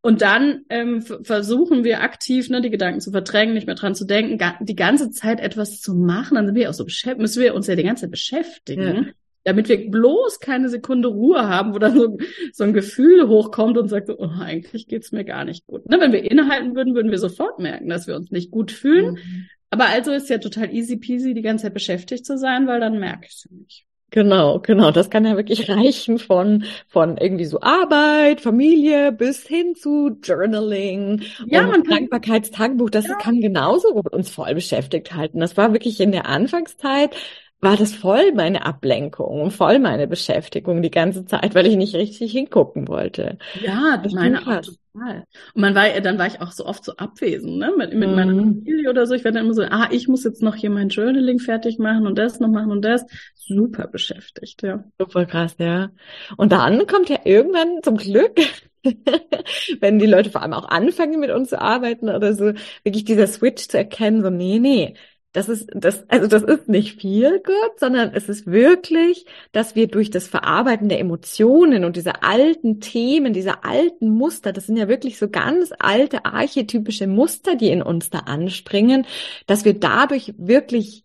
Und 0.00 0.22
dann 0.22 0.64
ähm, 0.68 1.02
versuchen 1.02 1.82
wir 1.82 2.02
aktiv, 2.02 2.48
ne, 2.48 2.60
die 2.60 2.70
Gedanken 2.70 3.00
zu 3.00 3.10
verdrängen, 3.10 3.54
nicht 3.54 3.66
mehr 3.66 3.74
dran 3.74 3.94
zu 3.94 4.04
denken, 4.04 4.38
ga 4.38 4.56
die 4.60 4.76
ganze 4.76 5.10
Zeit 5.10 5.40
etwas 5.40 5.80
zu 5.80 5.94
machen. 5.94 6.36
Dann 6.36 6.46
sind 6.46 6.54
wir 6.54 6.70
auch 6.70 6.74
so 6.74 6.84
beschäftigt, 6.84 7.20
müssen 7.20 7.42
wir 7.42 7.54
uns 7.54 7.66
ja 7.66 7.74
die 7.74 7.82
ganze 7.82 8.02
Zeit 8.02 8.12
beschäftigen. 8.12 8.82
Ja 9.06 9.12
damit 9.46 9.68
wir 9.68 9.90
bloß 9.90 10.40
keine 10.40 10.68
Sekunde 10.68 11.08
Ruhe 11.08 11.48
haben, 11.48 11.72
wo 11.72 11.78
dann 11.78 11.96
so, 11.96 12.18
so 12.52 12.64
ein 12.64 12.72
Gefühl 12.72 13.28
hochkommt 13.28 13.78
und 13.78 13.88
sagt, 13.88 14.10
oh, 14.10 14.30
eigentlich 14.40 14.88
geht's 14.88 15.12
mir 15.12 15.24
gar 15.24 15.44
nicht 15.44 15.66
gut. 15.66 15.88
Ne? 15.88 16.00
Wenn 16.00 16.12
wir 16.12 16.28
innehalten 16.28 16.74
würden, 16.74 16.96
würden 16.96 17.12
wir 17.12 17.18
sofort 17.18 17.60
merken, 17.60 17.88
dass 17.88 18.08
wir 18.08 18.16
uns 18.16 18.32
nicht 18.32 18.50
gut 18.50 18.72
fühlen. 18.72 19.12
Mhm. 19.12 19.46
Aber 19.70 19.86
also 19.86 20.10
ist 20.10 20.28
ja 20.28 20.38
total 20.38 20.74
easy 20.74 20.96
peasy, 20.96 21.32
die 21.32 21.42
ganze 21.42 21.62
Zeit 21.62 21.74
beschäftigt 21.74 22.26
zu 22.26 22.36
sein, 22.36 22.66
weil 22.66 22.80
dann 22.80 22.98
merke 22.98 23.26
ich 23.28 23.34
es 23.34 23.48
nicht. 23.50 23.86
Genau, 24.10 24.58
genau. 24.60 24.90
Das 24.90 25.10
kann 25.10 25.24
ja 25.24 25.36
wirklich 25.36 25.68
reichen 25.68 26.18
von, 26.18 26.64
von 26.88 27.16
irgendwie 27.16 27.44
so 27.44 27.60
Arbeit, 27.60 28.40
Familie 28.40 29.12
bis 29.12 29.46
hin 29.46 29.76
zu 29.76 30.18
Journaling 30.24 31.22
ja, 31.46 31.72
und 31.72 31.88
Dankbarkeitstagebuch. 31.88 32.90
Das 32.90 33.06
ja. 33.06 33.14
kann 33.14 33.40
genauso 33.40 33.90
uns 34.10 34.28
voll 34.28 34.54
beschäftigt 34.54 35.14
halten. 35.14 35.38
Das 35.38 35.56
war 35.56 35.72
wirklich 35.72 36.00
in 36.00 36.10
der 36.10 36.26
Anfangszeit 36.26 37.14
war 37.60 37.76
das 37.76 37.94
voll 37.94 38.32
meine 38.32 38.66
Ablenkung 38.66 39.40
und 39.40 39.50
voll 39.50 39.78
meine 39.78 40.06
Beschäftigung 40.06 40.82
die 40.82 40.90
ganze 40.90 41.24
Zeit, 41.24 41.54
weil 41.54 41.66
ich 41.66 41.76
nicht 41.76 41.94
richtig 41.94 42.32
hingucken 42.32 42.86
wollte. 42.86 43.38
Ja, 43.64 43.96
das 43.96 44.12
meine 44.12 44.40
auch 44.40 44.60
total. 44.60 45.24
Und 45.54 45.60
man 45.60 45.74
war, 45.74 45.88
dann 46.00 46.18
war 46.18 46.26
ich 46.26 46.40
auch 46.40 46.52
so 46.52 46.66
oft 46.66 46.84
so 46.84 46.96
abwesend, 46.96 47.58
ne, 47.58 47.72
mit, 47.76 47.94
mit 47.94 48.08
mm. 48.08 48.14
meiner 48.14 48.32
mhm. 48.32 48.38
Familie 48.38 48.90
oder 48.90 49.06
so. 49.06 49.14
Ich 49.14 49.24
werde 49.24 49.38
dann 49.38 49.46
immer 49.46 49.54
so, 49.54 49.62
ah, 49.62 49.88
ich 49.90 50.06
muss 50.06 50.24
jetzt 50.24 50.42
noch 50.42 50.54
hier 50.54 50.70
mein 50.70 50.90
Journaling 50.90 51.38
fertig 51.38 51.78
machen 51.78 52.06
und 52.06 52.18
das 52.18 52.40
noch 52.40 52.48
machen 52.48 52.70
und 52.70 52.82
das. 52.82 53.04
Super 53.34 53.86
beschäftigt, 53.86 54.62
ja. 54.62 54.84
Super 54.98 55.24
krass, 55.24 55.56
ja. 55.58 55.90
Und 56.36 56.52
dann 56.52 56.86
kommt 56.86 57.08
ja 57.08 57.18
irgendwann 57.24 57.82
zum 57.82 57.96
Glück 57.96 58.40
wenn 59.80 59.98
die 59.98 60.06
Leute 60.06 60.30
vor 60.30 60.42
allem 60.42 60.52
auch 60.52 60.68
anfangen 60.68 61.18
mit 61.18 61.30
uns 61.30 61.50
zu 61.50 61.60
arbeiten 61.60 62.08
oder 62.08 62.34
so, 62.34 62.52
wirklich 62.84 63.04
dieser 63.04 63.26
Switch 63.26 63.66
zu 63.68 63.78
erkennen, 63.78 64.22
so, 64.22 64.30
nee, 64.30 64.58
nee, 64.60 64.94
das 65.36 65.50
ist, 65.50 65.68
das, 65.74 66.08
also 66.08 66.26
das 66.28 66.42
ist 66.42 66.66
nicht 66.66 66.98
viel 66.98 67.40
gut, 67.40 67.78
sondern 67.78 68.14
es 68.14 68.30
ist 68.30 68.46
wirklich, 68.46 69.26
dass 69.52 69.74
wir 69.74 69.86
durch 69.86 70.08
das 70.08 70.26
Verarbeiten 70.26 70.88
der 70.88 70.98
Emotionen 70.98 71.84
und 71.84 71.96
diese 71.96 72.22
alten 72.22 72.80
Themen, 72.80 73.34
diese 73.34 73.62
alten 73.62 74.08
Muster, 74.08 74.54
das 74.54 74.64
sind 74.64 74.78
ja 74.78 74.88
wirklich 74.88 75.18
so 75.18 75.28
ganz 75.28 75.74
alte 75.78 76.24
archetypische 76.24 77.06
Muster, 77.06 77.54
die 77.54 77.68
in 77.68 77.82
uns 77.82 78.08
da 78.08 78.20
anspringen, 78.20 79.04
dass 79.46 79.66
wir 79.66 79.78
dadurch 79.78 80.32
wirklich 80.38 81.04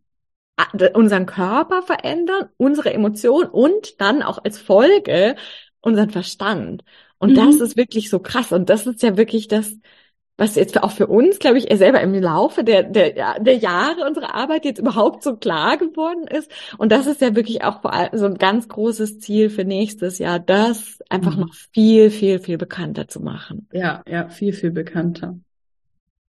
unseren 0.94 1.26
Körper 1.26 1.82
verändern, 1.82 2.48
unsere 2.56 2.94
Emotionen 2.94 3.50
und 3.50 4.00
dann 4.00 4.22
auch 4.24 4.42
als 4.46 4.60
Folge 4.60 5.36
unseren 5.82 6.10
Verstand. 6.10 6.86
Und 7.18 7.32
mhm. 7.32 7.36
das 7.36 7.56
ist 7.56 7.76
wirklich 7.76 8.10
so 8.10 8.20
krass. 8.20 8.54
Und 8.54 8.70
das 8.70 8.88
ist 8.88 9.04
ja 9.04 9.18
wirklich 9.18 9.50
das, 9.50 9.74
was 10.42 10.56
jetzt 10.56 10.82
auch 10.82 10.90
für 10.90 11.06
uns, 11.06 11.38
glaube 11.38 11.60
ich, 11.60 11.68
selber 11.72 12.02
im 12.02 12.16
Laufe 12.16 12.64
der, 12.64 12.82
der, 12.82 13.40
der 13.40 13.58
Jahre 13.58 14.08
unserer 14.08 14.34
Arbeit 14.34 14.66
jetzt 14.66 14.80
überhaupt 14.80 15.22
so 15.22 15.36
klar 15.36 15.78
geworden 15.78 16.26
ist. 16.26 16.52
Und 16.80 16.92
das 16.92 17.06
ist 17.06 17.22
ja 17.22 17.36
wirklich 17.36 17.64
auch 17.64 17.84
vor 17.84 17.94
allem 17.94 18.10
so 18.18 18.26
ein 18.26 18.40
ganz 18.40 18.68
großes 18.68 19.20
Ziel 19.20 19.52
für 19.52 19.66
nächstes 19.66 20.18
Jahr, 20.18 20.40
das 20.40 20.98
einfach 21.10 21.36
mhm. 21.36 21.42
noch 21.42 21.54
viel, 21.54 22.10
viel, 22.10 22.40
viel 22.40 22.58
bekannter 22.58 23.08
zu 23.08 23.20
machen. 23.20 23.68
Ja, 23.72 24.02
ja, 24.10 24.30
viel, 24.30 24.52
viel 24.54 24.72
bekannter. 24.72 25.38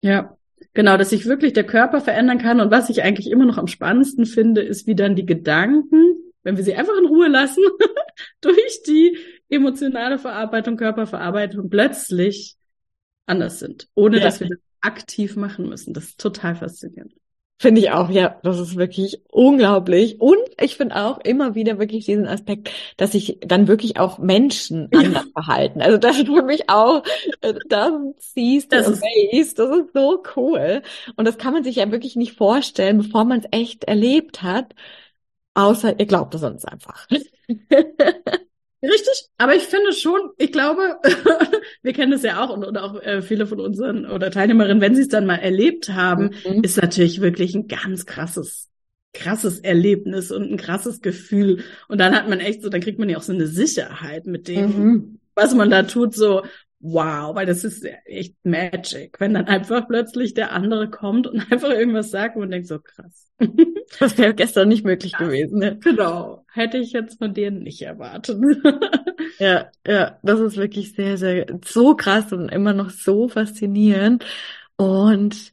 Ja. 0.01 0.35
Genau, 0.73 0.97
dass 0.97 1.11
sich 1.11 1.27
wirklich 1.27 1.53
der 1.53 1.65
Körper 1.65 2.01
verändern 2.01 2.39
kann. 2.39 2.61
Und 2.61 2.71
was 2.71 2.89
ich 2.89 3.03
eigentlich 3.03 3.31
immer 3.31 3.45
noch 3.45 3.59
am 3.59 3.67
spannendsten 3.67 4.25
finde, 4.25 4.63
ist, 4.63 4.87
wie 4.87 4.95
dann 4.95 5.17
die 5.17 5.27
Gedanken, 5.27 6.17
wenn 6.45 6.57
wir 6.57 6.65
sie 6.65 6.75
einfach 6.75 6.97
in 6.99 7.09
Ruhe 7.09 7.29
lassen, 7.29 7.63
durch 8.41 8.83
die 8.87 9.19
emotionale 9.51 10.19
Verarbeitung, 10.19 10.79
Körperverarbeitung 10.79 11.69
plötzlich 11.69 12.58
anders 13.29 13.59
sind, 13.59 13.89
ohne 13.95 14.19
ja. 14.19 14.25
dass 14.25 14.41
wir 14.41 14.49
das 14.49 14.59
aktiv 14.81 15.37
machen 15.37 15.69
müssen. 15.69 15.95
Das 15.95 16.05
ist 16.05 16.21
total 16.21 16.55
faszinierend. 16.55 17.13
Finde 17.61 17.81
ich 17.81 17.91
auch, 17.91 18.09
ja, 18.09 18.39
das 18.45 18.61
ist 18.61 18.77
wirklich 18.77 19.21
unglaublich. 19.33 20.21
Und 20.21 20.39
ich 20.61 20.77
finde 20.77 20.95
auch 20.95 21.19
immer 21.19 21.57
wieder 21.57 21.81
wirklich 21.81 22.05
diesen 22.05 22.29
Aspekt, 22.29 22.71
dass 22.97 23.13
sich 23.13 23.39
dann 23.41 23.67
wirklich 23.67 23.99
auch 23.99 24.19
Menschen 24.19 24.89
ja. 24.93 25.01
anders 25.01 25.27
verhalten. 25.33 25.83
Also 25.83 25.99
das 25.99 26.19
ist 26.19 26.29
für 26.29 26.45
mich 26.45 26.71
auch, 26.71 27.03
äh, 27.41 27.55
das 27.69 27.93
siehst 28.19 28.73
das 28.73 28.87
ist, 29.33 29.59
das 29.59 29.77
ist 29.77 29.93
so 29.93 30.23
cool. 30.37 30.83
Und 31.17 31.25
das 31.25 31.37
kann 31.37 31.53
man 31.53 31.65
sich 31.65 31.77
ja 31.77 31.91
wirklich 31.91 32.15
nicht 32.15 32.37
vorstellen, 32.37 32.99
bevor 32.99 33.25
man 33.25 33.41
es 33.41 33.47
echt 33.51 33.85
erlebt 33.85 34.45
hat. 34.45 34.77
Außer 35.55 35.99
ihr 35.99 36.07
glaubt 36.07 36.37
es 36.37 36.45
uns 36.45 36.65
einfach. 36.65 37.09
Richtig, 38.83 39.29
aber 39.39 39.57
ich 39.57 39.65
finde 39.65 39.93
schon, 39.93 40.31
ich 40.37 40.53
glaube, 40.53 40.99
wir 41.83 41.93
kennen 41.93 42.13
das 42.13 42.23
ja 42.23 42.45
auch 42.45 42.51
und, 42.51 42.65
und 42.65 42.77
auch 42.77 43.01
äh, 43.03 43.23
viele 43.23 43.47
von 43.47 43.59
unseren 43.59 44.07
oder 44.07 44.31
Teilnehmerinnen, 44.31 44.81
wenn 44.81 44.95
sie 44.95 45.03
es 45.03 45.09
dann 45.09 45.27
mal 45.27 45.37
erlebt 45.37 45.89
haben, 45.89 46.31
mhm. 46.47 46.63
ist 46.63 46.81
natürlich 46.81 47.21
wirklich 47.21 47.57
ein 47.57 47.67
ganz 47.67 48.07
krasses, 48.07 48.69
krasses 49.15 49.59
Erlebnis 49.59 50.31
und 50.31 50.51
ein 50.51 50.57
krasses 50.57 51.01
Gefühl. 51.01 51.65
Und 51.89 51.99
dann 51.99 52.15
hat 52.15 52.29
man 52.29 52.39
echt 52.39 52.63
so, 52.63 52.69
dann 52.69 52.81
kriegt 52.81 53.01
man 53.01 53.09
ja 53.09 53.19
auch 53.19 53.23
so 53.23 53.33
eine 53.33 53.49
Sicherheit 53.49 54.27
mit 54.27 54.47
dem, 54.47 54.79
mhm. 54.79 55.19
was 55.35 55.55
man 55.55 55.71
da 55.71 55.83
tut, 55.83 56.15
so, 56.15 56.43
wow, 56.81 57.35
weil 57.35 57.47
das 57.47 57.65
ist 57.65 57.85
echt 58.05 58.35
Magic, 58.45 59.19
wenn 59.21 59.35
dann 59.35 59.47
einfach 59.47 59.89
plötzlich 59.89 60.35
der 60.35 60.53
andere 60.53 60.91
kommt 60.91 61.27
und 61.27 61.41
einfach 61.53 61.71
irgendwas 61.71 62.11
sagt 62.11 62.37
und 62.37 62.43
man 62.43 62.51
denkt 62.51 62.69
so 62.69 62.79
krass. 62.79 63.27
Das 63.99 64.19
wäre 64.19 64.35
gestern 64.35 64.69
nicht 64.69 64.85
möglich 64.85 65.13
ja, 65.13 65.19
gewesen. 65.19 65.61
Ne? 65.61 65.79
Genau, 65.79 66.45
hätte 66.53 66.77
ich 66.77 66.93
jetzt 66.93 67.17
von 67.17 67.33
dir 67.33 67.51
nicht 67.51 67.81
erwartet. 67.83 68.39
Ja, 69.39 69.71
ja, 69.87 70.19
das 70.23 70.41
ist 70.41 70.57
wirklich 70.57 70.95
sehr, 70.95 71.17
sehr 71.17 71.47
so 71.65 71.95
krass 71.95 72.33
und 72.33 72.49
immer 72.49 72.73
noch 72.73 72.91
so 72.91 73.29
faszinierend. 73.29 74.25
Und 74.77 75.53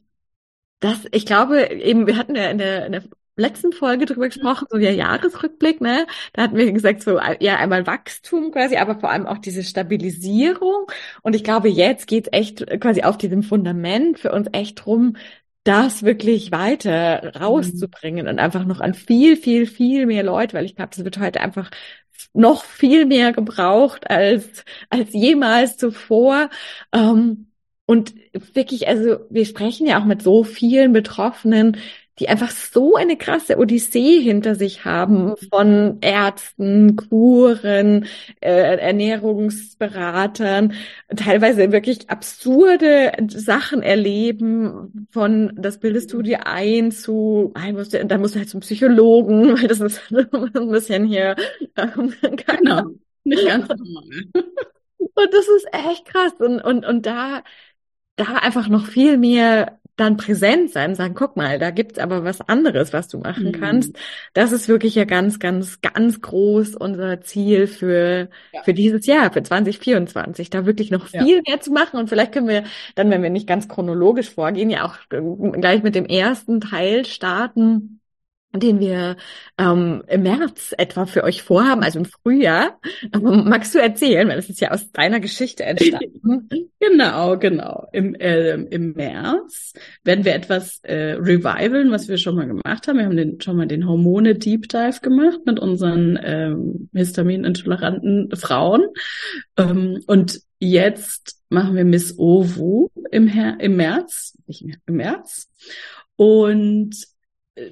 das, 0.80 1.04
ich 1.12 1.26
glaube, 1.26 1.70
eben, 1.70 2.06
wir 2.06 2.16
hatten 2.16 2.34
ja 2.34 2.50
in 2.50 2.58
der, 2.58 2.86
in 2.86 2.92
der 2.92 3.04
letzten 3.36 3.72
Folge 3.72 4.06
drüber 4.06 4.26
gesprochen, 4.28 4.66
so 4.70 4.78
der 4.78 4.94
Jahresrückblick, 4.94 5.80
ne? 5.80 6.06
Da 6.32 6.42
hatten 6.42 6.56
wir 6.56 6.72
gesagt, 6.72 7.02
so 7.02 7.18
ja, 7.40 7.56
einmal 7.56 7.86
Wachstum 7.86 8.50
quasi, 8.50 8.76
aber 8.76 8.98
vor 8.98 9.10
allem 9.10 9.26
auch 9.26 9.38
diese 9.38 9.62
Stabilisierung. 9.62 10.86
Und 11.22 11.36
ich 11.36 11.44
glaube, 11.44 11.68
jetzt 11.68 12.06
geht's 12.06 12.28
echt 12.32 12.66
quasi 12.80 13.02
auf 13.02 13.18
diesem 13.18 13.42
Fundament 13.42 14.18
für 14.18 14.32
uns 14.32 14.48
echt 14.52 14.84
drum, 14.84 15.16
das 15.64 16.04
wirklich 16.04 16.52
weiter 16.52 17.34
rauszubringen 17.40 18.26
mhm. 18.26 18.30
und 18.30 18.38
einfach 18.38 18.64
noch 18.64 18.80
an 18.80 18.94
viel, 18.94 19.36
viel, 19.36 19.66
viel 19.66 20.06
mehr 20.06 20.22
Leute, 20.22 20.54
weil 20.54 20.64
ich 20.64 20.76
glaube, 20.76 20.90
das 20.94 21.04
wird 21.04 21.18
heute 21.18 21.40
einfach 21.40 21.70
noch 22.32 22.64
viel 22.64 23.06
mehr 23.06 23.32
gebraucht 23.32 24.08
als, 24.10 24.64
als 24.90 25.12
jemals 25.12 25.76
zuvor. 25.76 26.50
Ähm, 26.92 27.50
und 27.86 28.14
wirklich, 28.54 28.88
also 28.88 29.20
wir 29.30 29.44
sprechen 29.44 29.86
ja 29.86 30.00
auch 30.00 30.04
mit 30.04 30.22
so 30.22 30.44
vielen 30.44 30.92
Betroffenen, 30.92 31.76
die 32.18 32.28
einfach 32.28 32.50
so 32.50 32.96
eine 32.96 33.16
krasse 33.16 33.58
Odyssee 33.58 34.20
hinter 34.20 34.54
sich 34.54 34.84
haben 34.84 35.34
von 35.50 35.98
Ärzten, 36.00 36.96
Kuren, 36.96 38.06
äh, 38.40 38.78
Ernährungsberatern, 38.78 40.72
teilweise 41.14 41.72
wirklich 41.72 42.08
absurde 42.08 43.12
Sachen 43.28 43.82
erleben, 43.82 45.08
von 45.10 45.52
das 45.56 45.78
bildest 45.78 46.12
du 46.12 46.22
dir 46.22 46.46
ein 46.46 46.90
zu, 46.90 47.52
ah, 47.54 47.70
musst 47.72 47.92
du, 47.92 48.04
da 48.04 48.18
musst 48.18 48.34
du 48.34 48.38
halt 48.38 48.48
zum 48.48 48.60
Psychologen, 48.60 49.52
weil 49.58 49.68
das 49.68 49.80
ist 49.80 50.00
ein 50.12 50.70
bisschen 50.70 51.04
hier, 51.04 51.36
ähm, 51.76 52.14
genau, 52.22 52.82
nicht 53.24 53.46
ganz 53.46 53.68
normal. 53.68 54.04
Und 54.98 55.32
das 55.32 55.48
ist 55.48 55.66
echt 55.72 56.04
krass. 56.06 56.32
Und, 56.38 56.60
und, 56.60 56.84
und 56.84 57.06
da, 57.06 57.42
da 58.16 58.24
einfach 58.36 58.68
noch 58.68 58.86
viel 58.86 59.16
mehr 59.18 59.80
dann 59.96 60.16
präsent 60.16 60.70
sein 60.70 60.90
und 60.90 60.96
sagen, 60.96 61.14
guck 61.14 61.36
mal, 61.36 61.58
da 61.58 61.70
gibt's 61.70 61.98
aber 61.98 62.24
was 62.24 62.40
anderes, 62.42 62.92
was 62.92 63.08
du 63.08 63.18
machen 63.18 63.46
mhm. 63.46 63.52
kannst. 63.52 63.96
Das 64.34 64.52
ist 64.52 64.68
wirklich 64.68 64.94
ja 64.94 65.04
ganz, 65.04 65.38
ganz, 65.38 65.80
ganz 65.80 66.20
groß 66.20 66.76
unser 66.76 67.22
Ziel 67.22 67.66
für, 67.66 68.28
ja. 68.52 68.62
für 68.62 68.74
dieses 68.74 69.06
Jahr, 69.06 69.32
für 69.32 69.42
2024, 69.42 70.50
da 70.50 70.66
wirklich 70.66 70.90
noch 70.90 71.06
viel 71.06 71.36
ja. 71.36 71.42
mehr 71.46 71.60
zu 71.60 71.72
machen. 71.72 71.98
Und 71.98 72.08
vielleicht 72.08 72.32
können 72.32 72.48
wir 72.48 72.64
dann, 72.94 73.10
wenn 73.10 73.22
wir 73.22 73.30
nicht 73.30 73.46
ganz 73.46 73.68
chronologisch 73.68 74.30
vorgehen, 74.30 74.70
ja 74.70 74.84
auch 74.84 74.96
gleich 75.08 75.82
mit 75.82 75.94
dem 75.94 76.06
ersten 76.06 76.60
Teil 76.60 77.06
starten 77.06 78.00
den 78.60 78.80
wir 78.80 79.16
ähm, 79.58 80.02
im 80.08 80.22
März 80.22 80.74
etwa 80.76 81.06
für 81.06 81.24
euch 81.24 81.42
vorhaben, 81.42 81.82
also 81.82 81.98
im 81.98 82.04
Frühjahr. 82.04 82.78
Ähm, 83.14 83.48
magst 83.48 83.74
du 83.74 83.78
erzählen, 83.78 84.28
weil 84.28 84.36
das 84.36 84.50
ist 84.50 84.60
ja 84.60 84.70
aus 84.70 84.90
deiner 84.92 85.20
Geschichte 85.20 85.64
entstanden. 85.64 86.48
genau, 86.80 87.38
genau. 87.38 87.86
Im, 87.92 88.14
äh, 88.14 88.54
Im 88.54 88.92
März 88.92 89.72
werden 90.04 90.24
wir 90.24 90.34
etwas 90.34 90.80
äh, 90.82 91.12
revivalen, 91.12 91.90
was 91.90 92.08
wir 92.08 92.18
schon 92.18 92.36
mal 92.36 92.46
gemacht 92.46 92.86
haben. 92.86 92.98
Wir 92.98 93.06
haben 93.06 93.16
den, 93.16 93.40
schon 93.40 93.56
mal 93.56 93.66
den 93.66 93.88
Hormone 93.88 94.34
Deep 94.34 94.68
Dive 94.68 95.00
gemacht 95.00 95.40
mit 95.44 95.60
unseren 95.60 96.18
ähm, 96.22 96.88
histaminintoleranten 96.92 98.30
Frauen. 98.36 98.86
Ähm, 99.56 100.02
und 100.06 100.40
jetzt 100.58 101.42
machen 101.48 101.76
wir 101.76 101.84
Miss 101.84 102.18
Ovu 102.18 102.88
im, 103.10 103.28
Her 103.28 103.56
im 103.60 103.76
März, 103.76 104.36
nicht 104.46 104.64
mehr, 104.64 104.76
im 104.86 104.96
März. 104.96 105.48
Und 106.16 106.96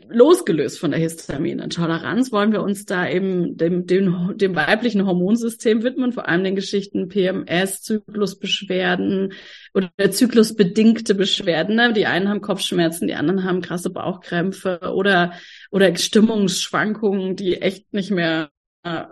losgelöst 0.09 0.79
von 0.79 0.93
der 0.93 1.01
Histaminintoleranz 1.01 2.33
wollen 2.33 2.53
wir 2.53 2.63
uns 2.63 2.87
da 2.87 3.07
eben 3.07 3.57
dem, 3.59 3.87
dem, 3.87 4.33
dem 4.37 4.55
weiblichen 4.55 5.05
Hormonsystem 5.07 5.83
widmen, 5.83 6.13
vor 6.13 6.27
allem 6.27 6.43
den 6.43 6.57
Geschichten 6.57 7.09
PMS, 7.09 7.83
Zyklusbeschwerden 7.83 9.35
oder 9.75 9.91
zyklusbedingte 10.11 11.15
Beschwerden. 11.15 11.77
Ne? 11.77 11.93
Die 11.93 12.07
einen 12.07 12.29
haben 12.29 12.41
Kopfschmerzen, 12.41 13.09
die 13.09 13.15
anderen 13.15 13.45
haben 13.45 13.61
krasse 13.61 13.91
Bauchkrämpfe 13.91 14.81
oder, 14.95 15.35
oder 15.71 15.95
Stimmungsschwankungen, 15.95 17.37
die 17.37 17.61
echt 17.61 17.93
nicht 17.93 18.11
mehr 18.11 18.49
äh, 18.85 19.05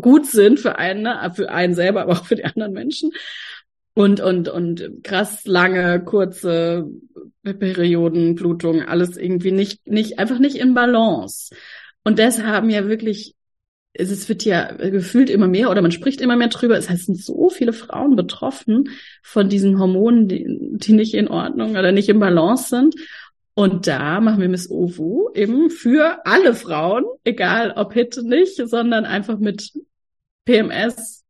gut 0.00 0.26
sind 0.26 0.60
für 0.60 0.76
einen, 0.76 1.02
ne? 1.02 1.32
für 1.34 1.50
einen 1.50 1.74
selber, 1.74 2.02
aber 2.02 2.12
auch 2.12 2.26
für 2.26 2.36
die 2.36 2.44
anderen 2.44 2.74
Menschen 2.74 3.10
und 3.94 4.20
und 4.20 4.48
und 4.48 5.02
krass 5.02 5.44
lange 5.44 6.02
kurze 6.04 6.88
Perioden 7.42 8.34
Blutung 8.34 8.82
alles 8.82 9.16
irgendwie 9.16 9.52
nicht 9.52 9.86
nicht 9.86 10.18
einfach 10.18 10.38
nicht 10.38 10.56
in 10.56 10.74
Balance 10.74 11.54
und 12.04 12.18
das 12.18 12.42
haben 12.42 12.70
ja 12.70 12.88
wirklich 12.88 13.34
es 13.94 14.28
wird 14.28 14.44
ja 14.44 14.72
gefühlt 14.72 15.28
immer 15.28 15.48
mehr 15.48 15.70
oder 15.70 15.82
man 15.82 15.92
spricht 15.92 16.20
immer 16.20 16.36
mehr 16.36 16.48
drüber. 16.48 16.78
Es 16.78 16.88
heißt, 16.88 17.06
sind 17.06 17.22
so 17.22 17.50
viele 17.50 17.72
Frauen 17.72 18.16
betroffen 18.16 18.88
von 19.22 19.48
diesen 19.48 19.78
Hormonen, 19.78 20.28
die, 20.28 20.46
die 20.48 20.92
nicht 20.92 21.14
in 21.14 21.28
Ordnung 21.28 21.72
oder 21.72 21.92
nicht 21.92 22.08
im 22.08 22.18
Balance 22.18 22.70
sind. 22.70 22.94
Und 23.54 23.86
da 23.86 24.20
machen 24.20 24.40
wir 24.40 24.48
Miss 24.48 24.70
Ovu 24.70 25.28
eben 25.34 25.68
für 25.68 26.24
alle 26.24 26.54
Frauen, 26.54 27.04
egal 27.22 27.72
ob 27.76 27.92
Hit 27.92 28.16
nicht, 28.22 28.56
sondern 28.56 29.04
einfach 29.04 29.38
mit 29.38 29.72
PMS 30.46 31.24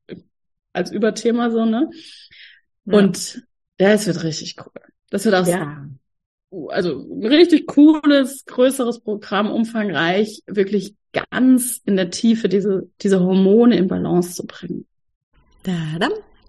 als 0.72 0.92
Überthema 0.92 1.50
so, 1.50 1.64
ne? 1.64 1.90
Ja. 2.84 2.98
Und 2.98 3.42
ja, 3.80 3.92
es 3.92 4.06
wird 4.06 4.22
richtig 4.22 4.56
cool. 4.60 4.82
Das 5.10 5.24
wird 5.24 5.34
auch 5.34 5.46
ja. 5.46 5.88
also 6.68 6.98
ein 6.98 7.26
richtig 7.26 7.66
cooles, 7.66 8.44
größeres 8.46 9.00
Programm, 9.00 9.50
umfangreich, 9.50 10.42
wirklich 10.46 10.94
ganz 11.12 11.80
in 11.84 11.96
der 11.96 12.10
Tiefe 12.10 12.48
diese, 12.48 12.88
diese 13.00 13.20
Hormone 13.20 13.76
in 13.76 13.88
Balance 13.88 14.34
zu 14.34 14.46
bringen. 14.46 14.86
Da, 15.62 15.98
da. 15.98 16.08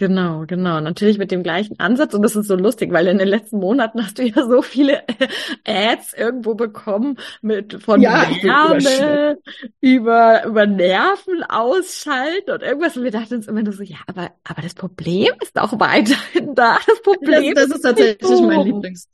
Genau, 0.00 0.44
genau. 0.46 0.78
Natürlich 0.80 1.18
mit 1.18 1.32
dem 1.32 1.42
gleichen 1.42 1.80
Ansatz. 1.80 2.14
Und 2.14 2.22
das 2.22 2.36
ist 2.36 2.46
so 2.46 2.54
lustig, 2.54 2.92
weil 2.92 3.08
in 3.08 3.18
den 3.18 3.26
letzten 3.26 3.58
Monaten 3.58 4.00
hast 4.04 4.18
du 4.18 4.22
ja 4.22 4.46
so 4.46 4.62
viele 4.62 5.02
Ads 5.66 6.14
irgendwo 6.14 6.54
bekommen 6.54 7.18
mit 7.42 7.82
von 7.82 8.00
ja, 8.00 8.28
Wärme 8.42 9.38
über, 9.80 10.44
über 10.44 10.66
Nerven 10.66 11.42
ausschalten 11.42 12.52
und 12.52 12.62
irgendwas. 12.62 12.96
Und 12.96 13.02
wir 13.02 13.10
dachten 13.10 13.34
uns 13.34 13.48
immer 13.48 13.62
nur 13.64 13.72
so, 13.72 13.82
ja, 13.82 13.98
aber, 14.06 14.30
aber 14.44 14.62
das 14.62 14.74
Problem 14.74 15.32
ist 15.42 15.58
auch 15.58 15.78
weiterhin 15.80 16.54
da. 16.54 16.78
Das 16.86 17.02
Problem 17.02 17.54
das, 17.54 17.66
das 17.66 17.76
ist 17.76 17.82
tatsächlich 17.82 18.40
mein 18.40 18.66
Lieblings 18.66 19.08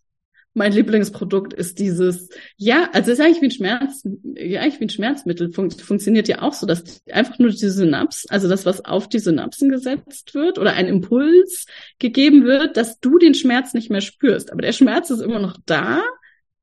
mein 0.54 0.72
Lieblingsprodukt 0.72 1.52
ist 1.52 1.80
dieses, 1.80 2.28
ja, 2.56 2.88
also 2.92 3.10
es 3.10 3.18
ist 3.18 3.24
eigentlich 3.24 3.42
wie 3.42 3.46
ein 3.46 3.50
Schmerz, 3.50 4.08
ja, 4.36 4.60
eigentlich 4.60 4.80
wie 4.80 4.84
ein 4.84 4.90
Schmerzmittel, 4.90 5.52
fun 5.52 5.70
funktioniert 5.72 6.28
ja 6.28 6.42
auch 6.42 6.52
so, 6.52 6.64
dass 6.64 7.02
einfach 7.10 7.38
nur 7.40 7.50
die 7.50 7.68
Synaps, 7.68 8.26
also 8.28 8.48
das, 8.48 8.64
was 8.64 8.84
auf 8.84 9.08
die 9.08 9.18
Synapsen 9.18 9.68
gesetzt 9.68 10.34
wird 10.34 10.58
oder 10.58 10.72
ein 10.72 10.86
Impuls 10.86 11.66
gegeben 11.98 12.44
wird, 12.44 12.76
dass 12.76 13.00
du 13.00 13.18
den 13.18 13.34
Schmerz 13.34 13.74
nicht 13.74 13.90
mehr 13.90 14.00
spürst. 14.00 14.52
Aber 14.52 14.62
der 14.62 14.72
Schmerz 14.72 15.10
ist 15.10 15.20
immer 15.20 15.40
noch 15.40 15.58
da 15.66 16.02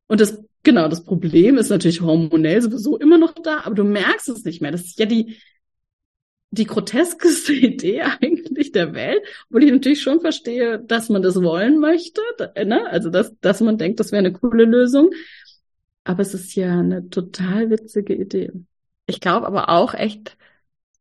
und 0.08 0.22
das, 0.22 0.42
genau, 0.64 0.88
das 0.88 1.04
Problem 1.04 1.58
ist 1.58 1.70
natürlich 1.70 2.02
hormonell 2.02 2.62
sowieso 2.62 2.98
immer 2.98 3.18
noch 3.18 3.34
da, 3.34 3.62
aber 3.66 3.76
du 3.76 3.84
merkst 3.84 4.30
es 4.30 4.46
nicht 4.46 4.62
mehr. 4.62 4.72
Das 4.72 4.82
ist 4.82 5.00
ja 5.00 5.06
die, 5.06 5.38
die 6.52 6.66
groteskeste 6.66 7.54
Idee 7.54 8.02
eigentlich 8.02 8.72
der 8.72 8.94
Welt, 8.94 9.24
obwohl 9.50 9.64
ich 9.64 9.72
natürlich 9.72 10.02
schon 10.02 10.20
verstehe, 10.20 10.80
dass 10.80 11.10
man 11.10 11.22
das 11.22 11.42
wollen 11.42 11.80
möchte, 11.80 12.22
ne? 12.64 12.86
also 12.88 13.10
dass, 13.10 13.34
dass 13.40 13.62
man 13.62 13.78
denkt, 13.78 14.00
das 14.00 14.12
wäre 14.12 14.20
eine 14.20 14.34
coole 14.34 14.66
Lösung. 14.66 15.12
Aber 16.04 16.22
es 16.22 16.34
ist 16.34 16.56
ja 16.56 16.80
eine 16.80 17.10
total 17.10 17.70
witzige 17.70 18.16
Idee. 18.16 18.52
Ich 19.06 19.20
glaube 19.20 19.46
aber 19.46 19.70
auch 19.70 19.94
echt, 19.94 20.36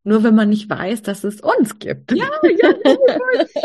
nur 0.04 0.22
wenn 0.24 0.34
man 0.34 0.48
nicht 0.48 0.68
weiß, 0.68 1.02
dass 1.02 1.24
es 1.24 1.40
uns 1.40 1.78
gibt. 1.78 2.12
Ja, 2.12 2.28
ja. 2.42 2.74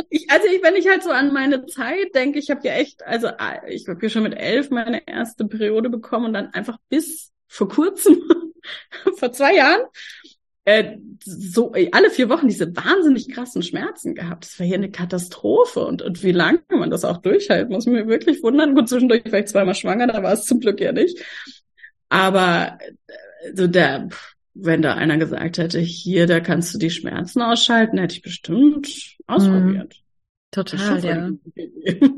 ich, 0.10 0.30
also 0.30 0.48
ich, 0.48 0.64
wenn 0.64 0.76
ich 0.76 0.88
halt 0.88 1.04
so 1.04 1.10
an 1.10 1.34
meine 1.34 1.66
Zeit 1.66 2.16
denke, 2.16 2.40
ich 2.40 2.50
habe 2.50 2.66
ja 2.66 2.74
echt, 2.74 3.04
also 3.04 3.30
ich 3.68 3.88
habe 3.88 4.02
ja 4.02 4.10
schon 4.10 4.24
mit 4.24 4.38
elf 4.38 4.70
meine 4.70 5.08
erste 5.08 5.46
Periode 5.46 5.90
bekommen 5.90 6.28
und 6.28 6.34
dann 6.34 6.54
einfach 6.54 6.78
bis 6.90 7.32
vor 7.48 7.70
kurzem, 7.70 8.22
vor 9.18 9.32
zwei 9.32 9.56
Jahren, 9.56 9.82
äh, 10.66 10.98
so 11.24 11.74
alle 11.92 12.10
vier 12.10 12.30
Wochen 12.30 12.48
diese 12.48 12.76
wahnsinnig 12.76 13.30
krassen 13.30 13.62
Schmerzen 13.62 14.16
gehabt. 14.16 14.46
Das 14.46 14.60
war 14.60 14.66
hier 14.66 14.76
eine 14.76 14.92
Katastrophe 14.92 15.86
und, 15.86 16.02
und 16.02 16.24
wie 16.24 16.32
lange 16.32 16.62
man 16.70 16.90
das 16.90 17.06
auch 17.06 17.18
durchhält, 17.18 17.70
muss 17.70 17.86
mir 17.86 18.08
wirklich 18.08 18.42
wundern. 18.44 18.76
Gut, 18.76 18.90
zwischendurch 18.90 19.32
war 19.32 19.40
ich 19.40 19.46
zweimal 19.46 19.76
schwanger, 19.76 20.08
da 20.08 20.24
war 20.24 20.34
es 20.34 20.46
zum 20.46 20.60
Glück 20.60 20.82
ja 20.82 20.92
nicht. 20.92 21.24
Aber 22.10 22.80
äh, 23.08 23.54
so 23.54 23.68
der, 23.68 24.10
wenn 24.56 24.82
da 24.82 24.96
einer 24.96 25.18
gesagt 25.18 25.60
hätte, 25.60 25.80
hier, 25.80 26.26
da 26.26 26.40
kannst 26.40 26.74
du 26.74 26.80
die 26.80 26.90
Schmerzen 26.90 27.42
ausschalten, 27.42 28.00
hätte 28.00 28.16
ich 28.16 28.22
bestimmt 28.24 29.18
ausprobiert. 29.28 29.94
Mhm. 29.94 30.06
Total, 30.52 31.04
ja. 31.04 31.30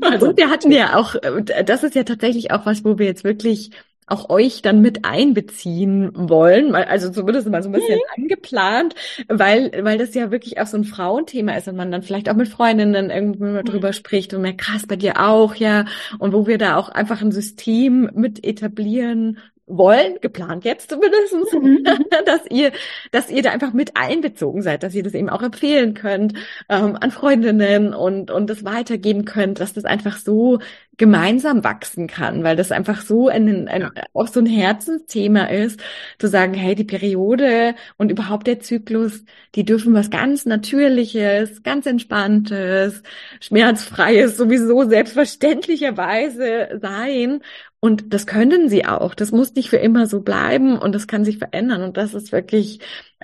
also, 0.00 0.28
und 0.28 0.38
wir 0.38 0.48
hatten 0.48 0.70
ja 0.70 0.96
auch, 0.96 1.16
äh, 1.16 1.64
das 1.64 1.82
ist 1.82 1.94
ja 1.94 2.04
tatsächlich 2.04 2.50
auch 2.50 2.64
was, 2.64 2.84
wo 2.84 2.98
wir 2.98 3.06
jetzt 3.06 3.24
wirklich 3.24 3.70
auch 4.08 4.30
euch 4.30 4.62
dann 4.62 4.80
mit 4.80 5.04
einbeziehen 5.04 6.10
wollen, 6.14 6.74
also 6.74 7.10
zumindest 7.10 7.48
mal 7.48 7.62
so 7.62 7.68
ein 7.68 7.72
bisschen 7.72 7.96
mhm. 7.96 8.22
angeplant, 8.22 8.94
weil, 9.28 9.72
weil 9.82 9.98
das 9.98 10.14
ja 10.14 10.30
wirklich 10.30 10.60
auch 10.60 10.66
so 10.66 10.76
ein 10.76 10.84
Frauenthema 10.84 11.52
ist 11.52 11.68
und 11.68 11.76
man 11.76 11.90
dann 11.92 12.02
vielleicht 12.02 12.28
auch 12.28 12.34
mit 12.34 12.48
Freundinnen 12.48 13.10
irgendwie 13.10 13.44
mal 13.44 13.64
drüber 13.64 13.88
mhm. 13.88 13.94
spricht 13.94 14.34
und 14.34 14.42
merkt, 14.42 14.60
krass, 14.60 14.86
bei 14.86 14.96
dir 14.96 15.20
auch, 15.20 15.54
ja, 15.54 15.84
und 16.18 16.32
wo 16.32 16.46
wir 16.46 16.58
da 16.58 16.76
auch 16.76 16.88
einfach 16.88 17.20
ein 17.20 17.32
System 17.32 18.10
mit 18.14 18.44
etablieren 18.44 19.38
wollen, 19.68 20.18
geplant 20.20 20.64
jetzt 20.64 20.90
zumindest, 20.90 21.34
mhm. 21.54 21.84
dass 22.26 22.42
ihr, 22.50 22.72
dass 23.10 23.30
ihr 23.30 23.42
da 23.42 23.50
einfach 23.50 23.72
mit 23.72 23.96
einbezogen 23.96 24.62
seid, 24.62 24.82
dass 24.82 24.94
ihr 24.94 25.02
das 25.02 25.14
eben 25.14 25.28
auch 25.28 25.42
empfehlen 25.42 25.94
könnt 25.94 26.34
ähm, 26.68 26.96
an 27.00 27.10
Freundinnen 27.10 27.94
und 27.94 28.30
und 28.30 28.48
das 28.48 28.64
weitergeben 28.64 29.24
könnt, 29.24 29.60
dass 29.60 29.72
das 29.72 29.84
einfach 29.84 30.16
so 30.16 30.58
gemeinsam 30.98 31.62
wachsen 31.64 32.08
kann, 32.08 32.42
weil 32.42 32.56
das 32.56 32.72
einfach 32.72 33.00
so 33.02 33.28
ein, 33.28 33.68
ein 33.68 33.88
auch 34.12 34.26
so 34.26 34.40
ein 34.40 34.46
Herzensthema 34.46 35.44
ist, 35.44 35.80
zu 36.18 36.26
sagen, 36.26 36.54
hey, 36.54 36.74
die 36.74 36.84
Periode 36.84 37.76
und 37.96 38.10
überhaupt 38.10 38.48
der 38.48 38.58
Zyklus, 38.60 39.24
die 39.54 39.64
dürfen 39.64 39.94
was 39.94 40.10
ganz 40.10 40.44
Natürliches, 40.44 41.62
ganz 41.62 41.86
Entspanntes, 41.86 43.02
Schmerzfreies, 43.40 44.36
sowieso 44.36 44.88
selbstverständlicherweise 44.88 46.80
sein 46.82 47.40
und 47.80 48.12
das 48.12 48.26
können 48.26 48.68
sie 48.68 48.86
auch. 48.86 49.14
Das 49.14 49.30
muss 49.30 49.54
nicht 49.54 49.70
für 49.70 49.76
immer 49.76 50.06
so 50.06 50.20
bleiben 50.20 50.78
und 50.78 50.94
das 50.94 51.06
kann 51.06 51.24
sich 51.24 51.38
verändern. 51.38 51.82
Und 51.82 51.96
das 51.96 52.12
ist 52.12 52.32
wirklich 52.32 52.80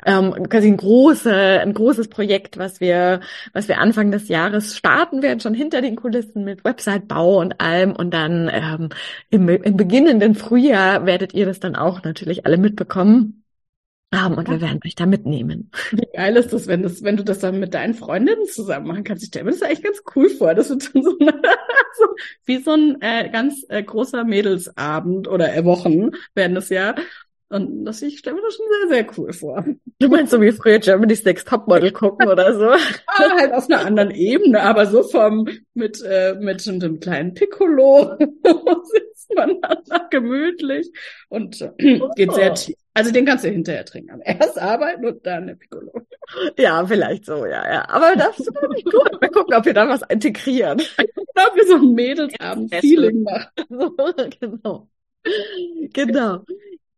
ähm, 0.07 0.33
quasi 0.49 0.69
ein, 0.69 0.77
große, 0.77 1.33
ein 1.33 1.75
großes 1.75 2.09
Projekt, 2.09 2.57
was 2.57 2.81
wir, 2.81 3.21
was 3.53 3.67
wir 3.67 3.79
Anfang 3.79 4.13
des 4.13 4.29
Jahres 4.29 4.77
starten 4.77 5.23
werden, 5.23 5.41
schon 5.41 5.55
hinter 5.55 5.81
den 5.81 5.97
Kulissen 5.97 6.45
mit 6.45 6.65
Website-Bau 6.65 7.41
und 7.41 7.61
allem. 7.61 7.97
Und 7.97 8.15
dann 8.15 8.49
ähm, 8.53 8.91
im, 9.31 9.49
im 9.49 9.77
beginnenden 9.77 10.37
Frühjahr 10.37 11.05
werdet 11.05 11.35
ihr 11.35 11.47
das 11.47 11.59
dann 11.59 11.75
auch 11.75 12.05
natürlich 12.05 12.47
alle 12.47 12.57
mitbekommen 12.59 13.44
haben 14.13 14.35
und 14.37 14.49
wir 14.49 14.61
werden 14.61 14.81
euch 14.85 14.95
da 14.95 15.07
mitnehmen. 15.07 15.71
Wie 15.93 16.07
geil 16.15 16.37
ist 16.37 16.53
das, 16.53 16.67
wenn 16.67 16.83
das, 16.83 17.03
wenn 17.03 17.17
du 17.17 17.25
das 17.25 17.41
dann 17.41 17.61
mit 17.61 17.75
deinen 17.75 17.95
Freundinnen 17.95 18.47
zusammen 18.47 18.87
machen 18.87 19.05
kannst? 19.05 19.23
Ich 19.23 19.29
stelle 19.29 19.47
mir 19.47 19.53
das 19.53 19.63
eigentlich 19.63 19.83
ganz 19.83 20.03
cool 20.15 20.29
vor. 20.31 20.55
Das 20.55 20.71
wird 20.71 20.95
dann 20.95 21.03
so, 21.03 21.17
eine, 21.19 21.33
so 21.99 22.05
wie 22.45 22.59
so 22.59 22.73
ein 22.73 23.01
äh, 23.01 23.29
ganz 23.31 23.65
äh, 23.69 23.83
großer 23.83 24.25
Mädelsabend 24.25 25.29
oder 25.29 25.55
äh, 25.55 25.65
Wochen 25.65 26.11
werden 26.35 26.55
das 26.55 26.69
ja. 26.69 26.95
Und 27.51 27.85
das, 27.85 28.03
ich 28.03 28.19
stelle 28.19 28.37
mir 28.37 28.43
das 28.43 28.55
schon 28.55 28.67
sehr, 28.89 28.97
sehr 28.97 29.07
cool 29.17 29.33
vor. 29.33 29.65
Du 30.01 30.09
meinst 30.09 30.33
so 30.33 30.41
wie 30.41 30.51
früher 30.51 30.79
Germany's 30.79 31.25
Next 31.25 31.47
Topmodel 31.47 31.93
gucken 31.93 32.29
oder 32.29 32.55
so? 32.55 32.67
ah, 32.67 33.39
halt 33.39 33.53
auf 33.53 33.71
einer 33.71 33.85
anderen 33.85 34.11
Ebene, 34.11 34.61
aber 34.61 34.87
so 34.87 35.03
vom, 35.03 35.49
mit, 35.75 36.03
äh, 36.03 36.35
mit 36.35 36.67
einem 36.67 36.99
kleinen 36.99 37.35
Piccolo 37.35 38.17
sitzt 38.19 39.35
man 39.37 39.61
dann 39.61 39.79
gemütlich 40.11 40.91
und 41.29 41.61
äh, 41.61 41.71
geht 42.17 42.33
sehr 42.33 42.53
oh. 42.53 42.55
tief. 42.55 42.77
Also 42.95 43.11
den 43.11 43.27
kannst 43.27 43.45
du 43.45 43.49
hinterher 43.49 43.85
trinken. 43.85 44.21
Erst 44.21 44.57
arbeiten 44.57 45.05
und 45.05 45.27
dann 45.27 45.43
eine 45.43 45.57
Piccolo. 45.57 45.93
Ja, 46.57 46.87
vielleicht 46.87 47.27
so, 47.27 47.45
ja, 47.45 47.71
ja. 47.71 47.89
Aber 47.89 48.15
das 48.17 48.39
ist 48.39 48.55
wirklich 48.55 48.85
gut. 48.85 49.21
Wir 49.21 49.29
gucken, 49.31 49.55
ob 49.55 49.65
wir 49.65 49.75
da 49.75 49.89
was 49.89 50.03
integrieren. 50.09 50.81
ob 50.81 51.57
wir 51.57 51.67
so 51.67 51.75
ein 51.75 51.93
Mädelsabend-Feeling 51.93 53.23
machen. 53.25 53.51
genau. 54.41 54.89
Genau. 55.93 56.45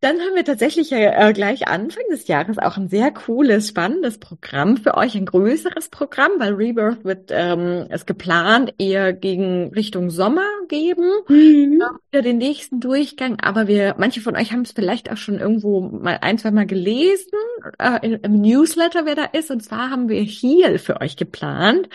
Dann 0.06 0.20
haben 0.20 0.36
wir 0.36 0.44
tatsächlich 0.44 0.92
äh, 0.92 1.32
gleich 1.34 1.66
Anfang 1.66 2.04
des 2.12 2.28
Jahres 2.28 2.58
auch 2.58 2.76
ein 2.76 2.88
sehr 2.88 3.10
cooles, 3.10 3.70
spannendes 3.70 4.18
Programm 4.18 4.76
für 4.76 4.94
euch, 4.94 5.16
ein 5.16 5.26
größeres 5.26 5.88
Programm, 5.88 6.30
weil 6.38 6.52
Rebirth 6.52 7.04
wird 7.04 7.30
ähm, 7.32 7.86
es 7.88 8.06
geplant 8.06 8.72
eher 8.78 9.12
gegen 9.12 9.72
Richtung 9.74 10.10
Sommer 10.10 10.46
geben, 10.68 11.10
mhm. 11.26 11.82
äh, 12.12 12.22
den 12.22 12.38
nächsten 12.38 12.78
Durchgang. 12.78 13.40
Aber 13.40 13.66
wir, 13.66 13.96
manche 13.98 14.20
von 14.20 14.36
euch 14.36 14.52
haben 14.52 14.60
es 14.60 14.70
vielleicht 14.70 15.10
auch 15.10 15.16
schon 15.16 15.40
irgendwo 15.40 15.80
mal 15.80 16.18
ein, 16.20 16.38
zwei 16.38 16.52
Mal 16.52 16.66
gelesen 16.66 17.32
äh, 17.80 18.16
im 18.22 18.40
Newsletter, 18.40 19.06
wer 19.06 19.16
da 19.16 19.24
ist. 19.24 19.50
Und 19.50 19.64
zwar 19.64 19.90
haben 19.90 20.08
wir 20.08 20.22
Heal 20.22 20.78
für 20.78 21.00
euch 21.00 21.16
geplant. 21.16 21.88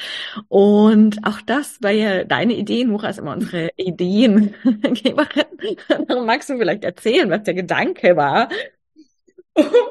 Und 0.49 1.25
auch 1.25 1.39
das 1.39 1.81
war 1.81 1.91
ja 1.91 2.25
deine 2.25 2.55
Idee, 2.55 2.83
Nora 2.83 3.07
ist 3.07 3.19
immer 3.19 3.31
unsere 3.31 3.69
Ideengeberin. 3.77 5.45
Magst 6.25 6.49
du 6.49 6.57
vielleicht 6.57 6.83
erzählen, 6.83 7.29
was 7.29 7.43
der 7.43 7.53
Gedanke 7.53 8.00
Gedanke 8.01 8.15
war. 8.15 8.49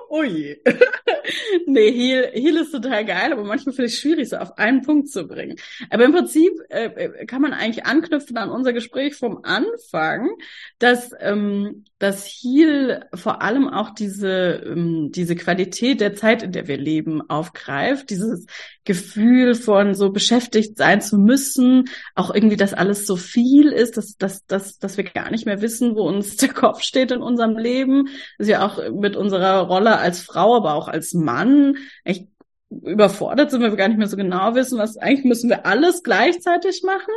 Oh 0.09 0.23
je. 0.23 0.57
nee, 1.66 1.92
Heal, 1.92 2.31
Heal 2.33 2.57
ist 2.57 2.73
total 2.73 3.05
geil, 3.05 3.31
aber 3.31 3.44
manchmal 3.44 3.75
finde 3.75 3.88
ich 3.88 3.94
es 3.94 4.01
schwierig, 4.01 4.31
so 4.31 4.38
auf 4.38 4.57
einen 4.57 4.81
Punkt 4.81 5.11
zu 5.11 5.29
bringen. 5.29 5.57
Aber 5.90 6.05
im 6.07 6.12
Prinzip 6.12 6.51
äh, 6.70 6.87
äh, 6.87 7.27
kann 7.27 7.42
man 7.42 7.53
eigentlich 7.53 7.85
anknüpfen 7.85 8.38
an 8.38 8.51
unser 8.51 8.73
Gespräch 8.73 9.16
vom 9.16 9.40
Anfang, 9.44 10.31
dass, 10.79 11.12
ähm, 11.20 11.85
dass 12.00 12.24
Heal 12.24 13.06
vor 13.14 13.42
allem 13.42 13.68
auch 13.68 13.90
diese, 13.90 14.62
ähm, 14.66 15.12
diese 15.12 15.36
Qualität 15.36 16.00
der 16.00 16.14
Zeit, 16.14 16.42
in 16.42 16.50
der 16.50 16.66
wir 16.66 16.78
leben, 16.78 17.20
aufgreift. 17.28 18.08
Dieses 18.08 18.46
Gefühl 18.84 19.54
von 19.54 19.94
so 19.94 20.10
beschäftigt 20.10 20.78
sein 20.78 21.02
zu 21.02 21.18
müssen, 21.18 21.90
auch 22.14 22.34
irgendwie, 22.34 22.56
dass 22.56 22.72
alles 22.72 23.06
so 23.06 23.16
viel 23.16 23.70
ist, 23.70 23.98
dass, 23.98 24.16
dass, 24.16 24.46
dass, 24.46 24.78
dass 24.78 24.96
wir 24.96 25.04
gar 25.04 25.30
nicht 25.30 25.44
mehr 25.44 25.60
wissen, 25.60 25.94
wo 25.94 26.08
uns 26.08 26.36
der 26.38 26.48
Kopf 26.48 26.80
steht 26.80 27.10
in 27.10 27.20
unserem 27.20 27.58
Leben, 27.58 28.08
dass 28.38 28.48
wir 28.48 28.64
auch 28.64 28.80
mit 28.90 29.14
unserer 29.14 29.58
Rolle 29.60 29.98
als 29.98 30.22
Frau, 30.22 30.56
aber 30.56 30.74
auch 30.74 30.88
als 30.88 31.12
Mann 31.12 31.76
echt 32.04 32.28
überfordert 32.70 33.50
sind, 33.50 33.62
weil 33.62 33.72
wir 33.72 33.76
gar 33.76 33.88
nicht 33.88 33.98
mehr 33.98 34.06
so 34.06 34.16
genau 34.16 34.54
wissen, 34.54 34.78
was 34.78 34.96
eigentlich 34.96 35.26
müssen 35.26 35.50
wir 35.50 35.66
alles 35.66 36.02
gleichzeitig 36.02 36.82
machen. 36.82 37.12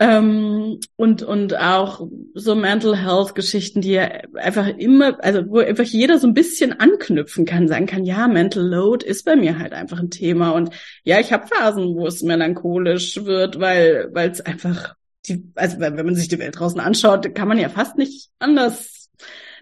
Ähm, 0.00 0.78
und, 0.94 1.24
und 1.24 1.56
auch 1.56 2.06
so 2.34 2.54
Mental 2.54 2.96
Health 2.96 3.34
Geschichten, 3.34 3.80
die 3.80 3.92
ja 3.92 4.08
einfach 4.34 4.68
immer, 4.68 5.22
also 5.24 5.42
wo 5.48 5.58
einfach 5.58 5.84
jeder 5.84 6.18
so 6.18 6.28
ein 6.28 6.34
bisschen 6.34 6.78
anknüpfen 6.78 7.44
kann, 7.44 7.66
sagen 7.66 7.86
kann, 7.86 8.04
ja, 8.04 8.28
Mental 8.28 8.62
Load 8.62 9.04
ist 9.04 9.24
bei 9.24 9.34
mir 9.34 9.58
halt 9.58 9.72
einfach 9.72 9.98
ein 9.98 10.10
Thema. 10.10 10.50
Und 10.50 10.70
ja, 11.02 11.18
ich 11.18 11.32
habe 11.32 11.48
Phasen, 11.48 11.96
wo 11.96 12.06
es 12.06 12.22
melancholisch 12.22 13.24
wird, 13.24 13.58
weil 13.58 14.08
weil 14.12 14.30
es 14.30 14.40
einfach 14.40 14.94
die, 15.26 15.50
also 15.56 15.80
wenn 15.80 15.96
man 15.96 16.14
sich 16.14 16.28
die 16.28 16.38
Welt 16.38 16.58
draußen 16.58 16.80
anschaut, 16.80 17.34
kann 17.34 17.48
man 17.48 17.58
ja 17.58 17.68
fast 17.68 17.98
nicht 17.98 18.30
anders 18.38 19.10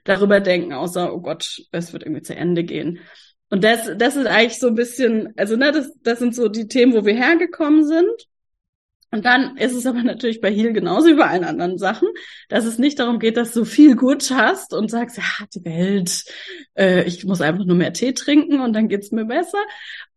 darüber 0.05 0.41
denken, 0.41 0.73
außer, 0.73 1.15
oh 1.15 1.21
Gott, 1.21 1.63
es 1.73 1.93
wird 1.93 2.05
irgendwie 2.05 2.23
zu 2.23 2.37
Ende 2.37 2.65
gehen. 2.65 3.01
Und 3.49 3.65
das, 3.65 3.91
das 3.97 4.17
ist 4.17 4.27
eigentlich 4.27 4.59
so 4.59 4.69
ein 4.69 4.75
bisschen, 4.75 5.33
also 5.37 5.57
ne, 5.57 5.73
das, 5.73 5.93
das 6.03 6.19
sind 6.19 6.35
so 6.35 6.49
die 6.49 6.69
Themen, 6.69 6.95
wo 6.95 7.05
wir 7.05 7.15
hergekommen 7.15 7.87
sind. 7.87 8.11
Und 9.11 9.25
dann 9.25 9.57
ist 9.57 9.75
es 9.75 9.87
aber 9.87 10.03
natürlich 10.03 10.41
bei 10.41 10.53
Heal 10.53 10.73
genauso 10.73 11.09
wie 11.09 11.15
bei 11.15 11.27
allen 11.27 11.45
anderen 11.45 11.79
Sachen, 11.79 12.09
dass 12.49 12.65
es 12.65 12.79
nicht 12.79 12.99
darum 12.99 13.19
geht, 13.19 13.37
dass 13.37 13.53
du 13.53 13.65
viel 13.65 13.95
gut 13.95 14.31
hast 14.31 14.75
und 14.75 14.91
sagst, 14.91 15.17
ja, 15.17 15.47
die 15.55 15.65
Welt, 15.65 16.25
äh, 16.77 17.05
ich 17.05 17.25
muss 17.25 17.41
einfach 17.41 17.65
nur 17.65 17.77
mehr 17.77 17.93
Tee 17.93 18.13
trinken 18.13 18.61
und 18.61 18.73
dann 18.73 18.89
geht's 18.89 19.13
mir 19.13 19.25
besser 19.25 19.59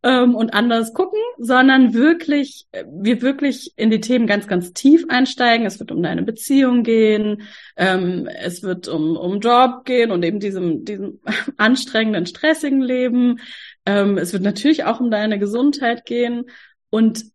ähm, 0.02 0.34
und 0.34 0.54
anders 0.54 0.94
gucken, 0.94 1.20
sondern 1.38 1.94
wirklich, 1.94 2.68
äh, 2.72 2.84
wir 2.90 3.22
wirklich 3.22 3.74
in 3.76 3.92
die 3.92 4.02
Themen 4.02 4.28
ganz, 4.28 4.48
ganz 4.48 4.74
tief 4.74 5.06
einsteigen. 5.10 5.68
Es 5.68 5.80
wird 5.80 5.92
um 5.92 6.02
deine 6.02 6.24
Beziehung 6.24 6.84
gehen, 6.84 7.44
ähm, 7.78 8.28
es 8.28 8.64
wird 8.64 8.88
um, 8.88 9.16
um 9.18 9.40
Job 9.40 9.86
gehen 9.86 10.12
und 10.12 10.24
eben 10.24 10.40
diesem, 10.40 10.84
diesem 10.84 11.20
anstrengenden, 11.58 12.26
stressigen 12.26 12.82
Leben. 12.82 13.40
Ähm, 13.86 14.18
es 14.18 14.34
wird 14.34 14.44
natürlich 14.44 14.86
auch 14.86 15.00
um 15.00 15.12
deine 15.12 15.38
Gesundheit 15.38 16.06
gehen 16.06 16.46
und 16.90 17.26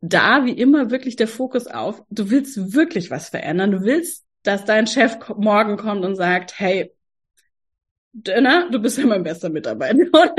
da 0.00 0.44
wie 0.44 0.52
immer 0.52 0.90
wirklich 0.90 1.16
der 1.16 1.28
Fokus 1.28 1.66
auf, 1.66 2.02
du 2.10 2.30
willst 2.30 2.74
wirklich 2.74 3.10
was 3.10 3.28
verändern. 3.28 3.70
Du 3.70 3.82
willst, 3.82 4.24
dass 4.42 4.64
dein 4.64 4.86
Chef 4.86 5.18
morgen 5.36 5.76
kommt 5.76 6.04
und 6.04 6.16
sagt, 6.16 6.58
hey, 6.58 6.92
na, 8.12 8.68
du 8.68 8.80
bist 8.80 8.98
ja 8.98 9.06
mein 9.06 9.22
bester 9.22 9.50
Mitarbeiter. 9.50 9.98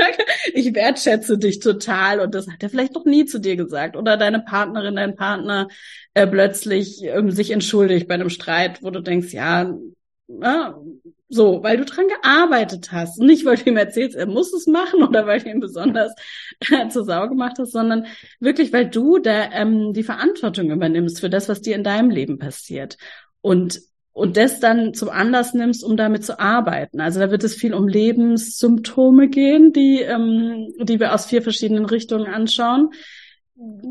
ich 0.52 0.74
wertschätze 0.74 1.38
dich 1.38 1.58
total 1.58 2.20
und 2.20 2.34
das 2.34 2.46
hat 2.48 2.62
er 2.62 2.68
vielleicht 2.68 2.94
noch 2.94 3.06
nie 3.06 3.24
zu 3.24 3.38
dir 3.38 3.56
gesagt. 3.56 3.96
Oder 3.96 4.16
deine 4.16 4.40
Partnerin, 4.40 4.96
dein 4.96 5.16
Partner 5.16 5.68
äh, 6.12 6.26
plötzlich 6.26 7.02
ähm, 7.02 7.30
sich 7.30 7.50
entschuldigt 7.50 8.08
bei 8.08 8.14
einem 8.14 8.28
Streit, 8.28 8.82
wo 8.82 8.90
du 8.90 9.00
denkst, 9.00 9.32
ja, 9.32 9.72
na, 10.26 10.78
so, 11.32 11.62
weil 11.62 11.78
du 11.78 11.86
dran 11.86 12.08
gearbeitet 12.08 12.92
hast. 12.92 13.18
nicht, 13.18 13.46
weil 13.46 13.56
du 13.56 13.70
ihm 13.70 13.78
erzählst, 13.78 14.14
er 14.14 14.26
muss 14.26 14.52
es 14.52 14.66
machen 14.66 15.02
oder 15.08 15.26
weil 15.26 15.40
du 15.40 15.48
ihn 15.48 15.60
besonders 15.60 16.12
äh, 16.70 16.88
zur 16.88 17.04
Sau 17.04 17.26
gemacht 17.28 17.56
hast, 17.58 17.72
sondern 17.72 18.06
wirklich, 18.38 18.72
weil 18.72 18.90
du 18.90 19.18
da 19.18 19.50
ähm, 19.50 19.94
die 19.94 20.02
Verantwortung 20.02 20.70
übernimmst 20.70 21.20
für 21.20 21.30
das, 21.30 21.48
was 21.48 21.62
dir 21.62 21.74
in 21.74 21.84
deinem 21.84 22.10
Leben 22.10 22.38
passiert. 22.38 22.98
Und 23.40 23.80
und 24.14 24.36
das 24.36 24.60
dann 24.60 24.92
zum 24.92 25.08
Anlass 25.08 25.54
nimmst, 25.54 25.82
um 25.82 25.96
damit 25.96 26.22
zu 26.22 26.38
arbeiten. 26.38 27.00
Also 27.00 27.18
da 27.18 27.30
wird 27.30 27.44
es 27.44 27.54
viel 27.54 27.72
um 27.72 27.88
Lebenssymptome 27.88 29.28
gehen, 29.28 29.72
die, 29.72 30.02
ähm, 30.02 30.68
die 30.82 31.00
wir 31.00 31.14
aus 31.14 31.24
vier 31.24 31.40
verschiedenen 31.40 31.86
Richtungen 31.86 32.26
anschauen. 32.26 32.90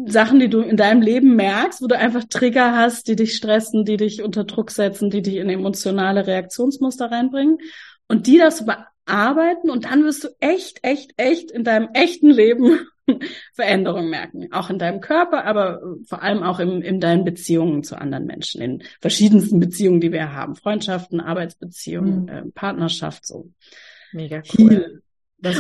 Sachen, 0.08 0.40
die 0.40 0.50
du 0.50 0.62
in 0.62 0.78
deinem 0.78 1.02
Leben 1.02 1.36
merkst, 1.36 1.82
wo 1.82 1.88
du 1.88 1.98
einfach 1.98 2.24
Trigger 2.30 2.76
hast, 2.76 3.08
die 3.08 3.16
dich 3.16 3.36
stressen, 3.36 3.86
die 3.86 3.98
dich 3.98 4.24
unter 4.24 4.44
Druck 4.44 4.72
setzen, 4.72 5.10
die 5.10 5.22
dich 5.22 5.36
in 5.36 5.50
emotionale 5.50 6.26
Reaktionsmuster 6.26 7.12
reinbringen 7.12 7.60
und 8.08 8.28
die 8.28 8.38
das 8.38 8.66
bearbeiten 8.66 9.70
und 9.70 9.86
dann 9.86 10.04
wirst 10.04 10.24
du 10.24 10.30
echt, 10.40 10.80
echt, 10.84 11.14
echt 11.18 11.52
in 11.52 11.64
deinem 11.64 11.90
echten 11.94 12.30
Leben 12.30 12.80
Veränderungen 13.54 14.10
merken. 14.10 14.52
Auch 14.52 14.70
in 14.70 14.80
deinem 14.80 15.00
Körper, 15.00 15.46
aber 15.46 15.82
vor 16.08 16.24
allem 16.24 16.44
auch 16.44 16.60
im, 16.60 16.82
in 16.82 17.00
deinen 17.00 17.24
Beziehungen 17.24 17.84
zu 17.84 18.00
anderen 18.00 18.26
Menschen, 18.26 18.62
in 18.62 18.84
verschiedensten 19.00 19.60
Beziehungen, 19.60 20.02
die 20.02 20.12
wir 20.12 20.34
haben. 20.34 20.56
Freundschaften, 20.56 21.22
Arbeitsbeziehungen, 21.22 22.24
mhm. 22.24 22.30
äh, 22.30 22.44
Partnerschaft, 22.54 23.26
so. 23.26 23.50
Mega 24.12 24.42
cool. 24.58 25.02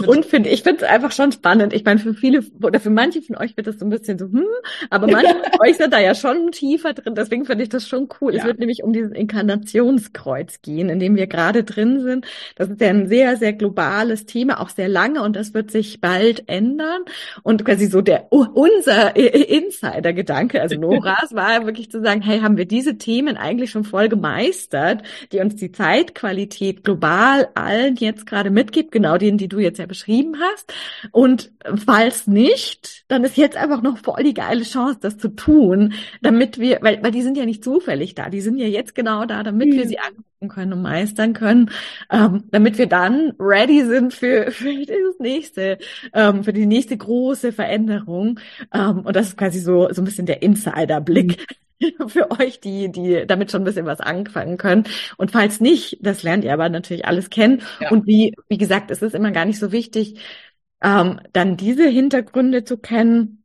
Und 0.07 0.25
finde 0.25 0.49
ich 0.49 0.61
finde 0.61 0.83
es 0.83 0.89
einfach 0.89 1.11
schon 1.11 1.31
spannend. 1.31 1.73
Ich 1.73 1.83
meine, 1.83 1.99
für 1.99 2.13
viele 2.13 2.43
oder 2.61 2.79
für 2.79 2.91
manche 2.91 3.21
von 3.21 3.35
euch 3.37 3.57
wird 3.57 3.67
das 3.67 3.79
so 3.79 3.85
ein 3.85 3.89
bisschen 3.89 4.19
so, 4.19 4.25
hm, 4.25 4.45
aber 4.89 5.07
manche 5.07 5.33
von 5.51 5.67
euch 5.67 5.77
sind 5.77 5.91
da 5.91 5.99
ja 5.99 6.13
schon 6.13 6.51
tiefer 6.51 6.93
drin. 6.93 7.15
Deswegen 7.15 7.45
finde 7.45 7.63
ich 7.63 7.69
das 7.69 7.87
schon 7.87 8.07
cool. 8.21 8.33
Ja. 8.33 8.39
Es 8.39 8.45
wird 8.45 8.59
nämlich 8.59 8.83
um 8.83 8.93
dieses 8.93 9.11
Inkarnationskreuz 9.11 10.61
gehen, 10.61 10.89
in 10.89 10.99
dem 10.99 11.15
wir 11.15 11.25
gerade 11.27 11.63
drin 11.63 12.01
sind. 12.01 12.25
Das 12.55 12.69
ist 12.69 12.79
ja 12.79 12.89
ein 12.89 13.07
sehr, 13.07 13.37
sehr 13.37 13.53
globales 13.53 14.25
Thema, 14.25 14.61
auch 14.61 14.69
sehr 14.69 14.87
lange 14.87 15.23
und 15.23 15.35
das 15.35 15.53
wird 15.53 15.71
sich 15.71 15.99
bald 15.99 16.47
ändern. 16.47 17.01
Und 17.41 17.65
quasi 17.65 17.87
so 17.87 18.01
der 18.01 18.27
unser 18.31 19.15
Insider-Gedanke, 19.15 20.61
also 20.61 20.79
Noras, 20.79 21.31
war 21.33 21.65
wirklich 21.65 21.89
zu 21.89 22.01
sagen, 22.01 22.21
hey, 22.21 22.39
haben 22.41 22.57
wir 22.57 22.65
diese 22.65 22.97
Themen 22.97 23.35
eigentlich 23.35 23.71
schon 23.71 23.83
voll 23.83 24.09
gemeistert, 24.09 25.01
die 25.31 25.39
uns 25.39 25.55
die 25.55 25.71
Zeitqualität 25.71 26.83
global 26.83 27.49
allen 27.55 27.95
jetzt 27.95 28.25
gerade 28.27 28.51
mitgibt, 28.51 28.91
genau 28.91 29.17
denen, 29.17 29.37
die 29.37 29.47
du 29.47 29.59
jetzt 29.59 29.70
jetzt 29.71 29.79
ja 29.79 29.86
beschrieben 29.86 30.36
hast. 30.39 30.73
Und 31.12 31.51
falls 31.86 32.27
nicht, 32.27 33.05
dann 33.07 33.23
ist 33.23 33.38
jetzt 33.38 33.57
einfach 33.57 33.81
noch 33.81 33.97
voll 33.97 34.23
die 34.23 34.34
geile 34.34 34.63
Chance, 34.63 34.99
das 35.01 35.17
zu 35.17 35.29
tun, 35.29 35.93
damit 36.21 36.60
wir, 36.60 36.79
weil, 36.81 37.01
weil 37.03 37.12
die 37.12 37.21
sind 37.21 37.38
ja 37.38 37.45
nicht 37.45 37.63
zufällig 37.63 38.15
da, 38.15 38.29
die 38.29 38.41
sind 38.41 38.57
ja 38.57 38.67
jetzt 38.67 38.95
genau 38.95 39.25
da, 39.25 39.43
damit 39.43 39.69
mhm. 39.69 39.73
wir 39.73 39.88
sie 39.88 39.99
angucken 39.99 40.49
können 40.49 40.73
und 40.73 40.81
meistern 40.81 41.34
können, 41.34 41.71
ähm, 42.12 42.43
damit 42.51 42.77
wir 42.77 42.88
dann 42.88 43.34
ready 43.39 43.86
sind 43.86 44.13
für, 44.13 44.51
für 44.51 44.73
das 44.86 45.19
nächste, 45.19 45.77
ähm, 46.13 46.43
für 46.43 46.53
die 46.53 46.65
nächste 46.65 46.97
große 46.97 47.51
Veränderung. 47.51 48.39
Ähm, 48.73 49.01
und 49.01 49.15
das 49.15 49.29
ist 49.29 49.38
quasi 49.38 49.60
so, 49.60 49.91
so 49.91 50.01
ein 50.01 50.05
bisschen 50.05 50.25
der 50.25 50.41
Insider-Blick. 50.41 51.45
Für 52.07 52.31
euch, 52.31 52.59
die, 52.59 52.91
die 52.91 53.25
damit 53.27 53.51
schon 53.51 53.61
ein 53.61 53.65
bisschen 53.65 53.85
was 53.85 53.99
anfangen 53.99 54.57
können. 54.57 54.85
Und 55.17 55.31
falls 55.31 55.59
nicht, 55.59 55.97
das 56.01 56.23
lernt 56.23 56.43
ihr 56.43 56.53
aber 56.53 56.69
natürlich 56.69 57.05
alles 57.05 57.29
kennen. 57.29 57.61
Ja. 57.79 57.91
Und 57.91 58.07
wie, 58.07 58.35
wie 58.49 58.57
gesagt, 58.57 58.91
es 58.91 59.01
ist 59.01 59.15
immer 59.15 59.31
gar 59.31 59.45
nicht 59.45 59.59
so 59.59 59.71
wichtig, 59.71 60.19
ähm, 60.81 61.19
dann 61.33 61.57
diese 61.57 61.87
Hintergründe 61.87 62.63
zu 62.63 62.77
kennen. 62.77 63.43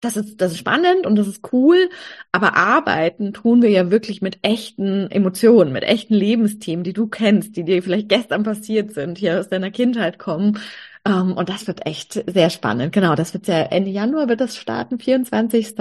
Das 0.00 0.18
ist, 0.18 0.38
das 0.42 0.52
ist 0.52 0.58
spannend 0.58 1.06
und 1.06 1.16
das 1.16 1.26
ist 1.26 1.50
cool, 1.54 1.88
aber 2.30 2.56
arbeiten 2.58 3.32
tun 3.32 3.62
wir 3.62 3.70
ja 3.70 3.90
wirklich 3.90 4.20
mit 4.20 4.38
echten 4.42 5.10
Emotionen, 5.10 5.72
mit 5.72 5.82
echten 5.82 6.12
Lebensthemen, 6.12 6.84
die 6.84 6.92
du 6.92 7.06
kennst, 7.06 7.56
die 7.56 7.64
dir 7.64 7.82
vielleicht 7.82 8.10
gestern 8.10 8.42
passiert 8.42 8.92
sind, 8.92 9.16
hier 9.16 9.40
aus 9.40 9.48
deiner 9.48 9.70
Kindheit 9.70 10.18
kommen 10.18 10.58
ähm, 11.06 11.32
und 11.34 11.48
das 11.50 11.66
wird 11.66 11.86
echt 11.86 12.24
sehr 12.26 12.48
spannend. 12.48 12.92
Genau, 12.92 13.14
das 13.14 13.34
wird 13.34 13.46
ja 13.46 13.60
Ende 13.62 13.90
Januar 13.90 14.28
wird 14.28 14.40
das 14.40 14.56
starten, 14.56 14.98
24. 14.98 15.74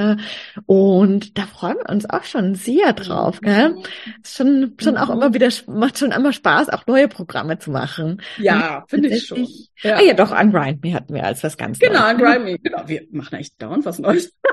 Und 0.66 1.38
da 1.38 1.44
freuen 1.44 1.78
wir 1.78 1.90
uns 1.90 2.10
auch 2.10 2.24
schon 2.24 2.56
sehr 2.56 2.92
drauf, 2.94 3.40
gell? 3.40 3.76
Ist 4.22 4.36
schon, 4.36 4.76
schon 4.82 4.98
auch 4.98 5.10
immer 5.10 5.34
wieder, 5.34 5.50
macht 5.68 5.98
schon 5.98 6.12
immer 6.12 6.34
Spaß, 6.34 6.70
auch 6.70 6.86
neue 6.88 7.08
Programme 7.08 7.58
zu 7.58 7.72
machen. 7.72 8.22
Ja, 8.38 8.84
finde 8.88 9.10
ich 9.10 9.26
schon. 9.26 9.48
Ja. 9.82 9.98
Ah 9.98 10.02
ja, 10.02 10.14
doch, 10.14 10.32
Ungrind 10.32 10.84
Me 10.84 10.94
hatten 10.94 11.14
wir 11.14 11.24
als 11.24 11.44
was 11.44 11.58
ganz 11.58 11.80
Genau, 11.80 12.10
Ungrind 12.10 12.44
Me, 12.44 12.60
genau. 12.60 12.84
Wir 12.86 13.04
machen 13.12 13.38
echt 13.40 13.62
dauernd 13.62 13.86
was 13.86 14.00
Neues. 14.00 14.34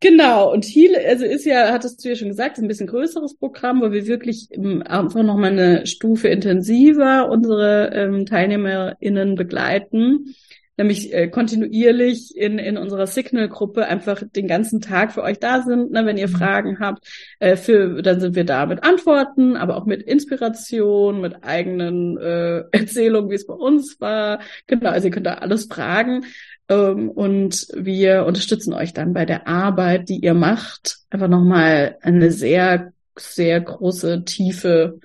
Genau, 0.00 0.52
und 0.52 0.66
Heal, 0.66 0.94
also 1.06 1.24
ist 1.24 1.46
ja, 1.46 1.72
hattest 1.72 2.04
du 2.04 2.10
ja 2.10 2.16
schon 2.16 2.28
gesagt, 2.28 2.58
ist 2.58 2.62
ein 2.62 2.68
bisschen 2.68 2.86
größeres 2.86 3.38
Programm, 3.38 3.80
wo 3.80 3.92
wir 3.92 4.06
wirklich 4.06 4.50
einfach 4.84 5.22
nochmal 5.22 5.52
eine 5.52 5.86
Stufe 5.86 6.28
intensiver 6.28 7.30
unsere 7.30 7.92
ähm, 7.94 8.26
TeilnehmerInnen 8.26 9.36
begleiten, 9.36 10.34
nämlich 10.76 11.14
äh, 11.14 11.28
kontinuierlich 11.28 12.36
in, 12.36 12.58
in 12.58 12.76
unserer 12.76 13.06
Signal-Gruppe 13.06 13.86
einfach 13.86 14.22
den 14.22 14.46
ganzen 14.46 14.82
Tag 14.82 15.12
für 15.12 15.22
euch 15.22 15.38
da 15.38 15.62
sind, 15.62 15.92
ne, 15.92 16.04
wenn 16.04 16.18
ihr 16.18 16.28
mhm. 16.28 16.32
Fragen 16.32 16.78
habt, 16.78 17.08
äh, 17.38 17.56
für, 17.56 18.02
dann 18.02 18.20
sind 18.20 18.36
wir 18.36 18.44
da 18.44 18.66
mit 18.66 18.84
Antworten, 18.84 19.56
aber 19.56 19.78
auch 19.78 19.86
mit 19.86 20.02
Inspiration, 20.02 21.22
mit 21.22 21.42
eigenen 21.42 22.18
äh, 22.18 22.64
Erzählungen, 22.70 23.30
wie 23.30 23.36
es 23.36 23.46
bei 23.46 23.54
uns 23.54 23.98
war. 23.98 24.40
Genau, 24.66 24.90
also 24.90 25.08
ihr 25.08 25.12
könnt 25.14 25.26
da 25.26 25.34
alles 25.36 25.64
fragen. 25.64 26.26
Ähm, 26.68 27.10
und 27.10 27.68
wir 27.74 28.24
unterstützen 28.26 28.72
euch 28.72 28.92
dann 28.92 29.12
bei 29.12 29.24
der 29.24 29.46
Arbeit, 29.46 30.08
die 30.08 30.18
ihr 30.18 30.34
macht, 30.34 30.98
einfach 31.10 31.28
nochmal 31.28 31.98
eine 32.02 32.30
sehr, 32.30 32.92
sehr 33.16 33.60
große, 33.60 34.24
tiefe 34.24 34.98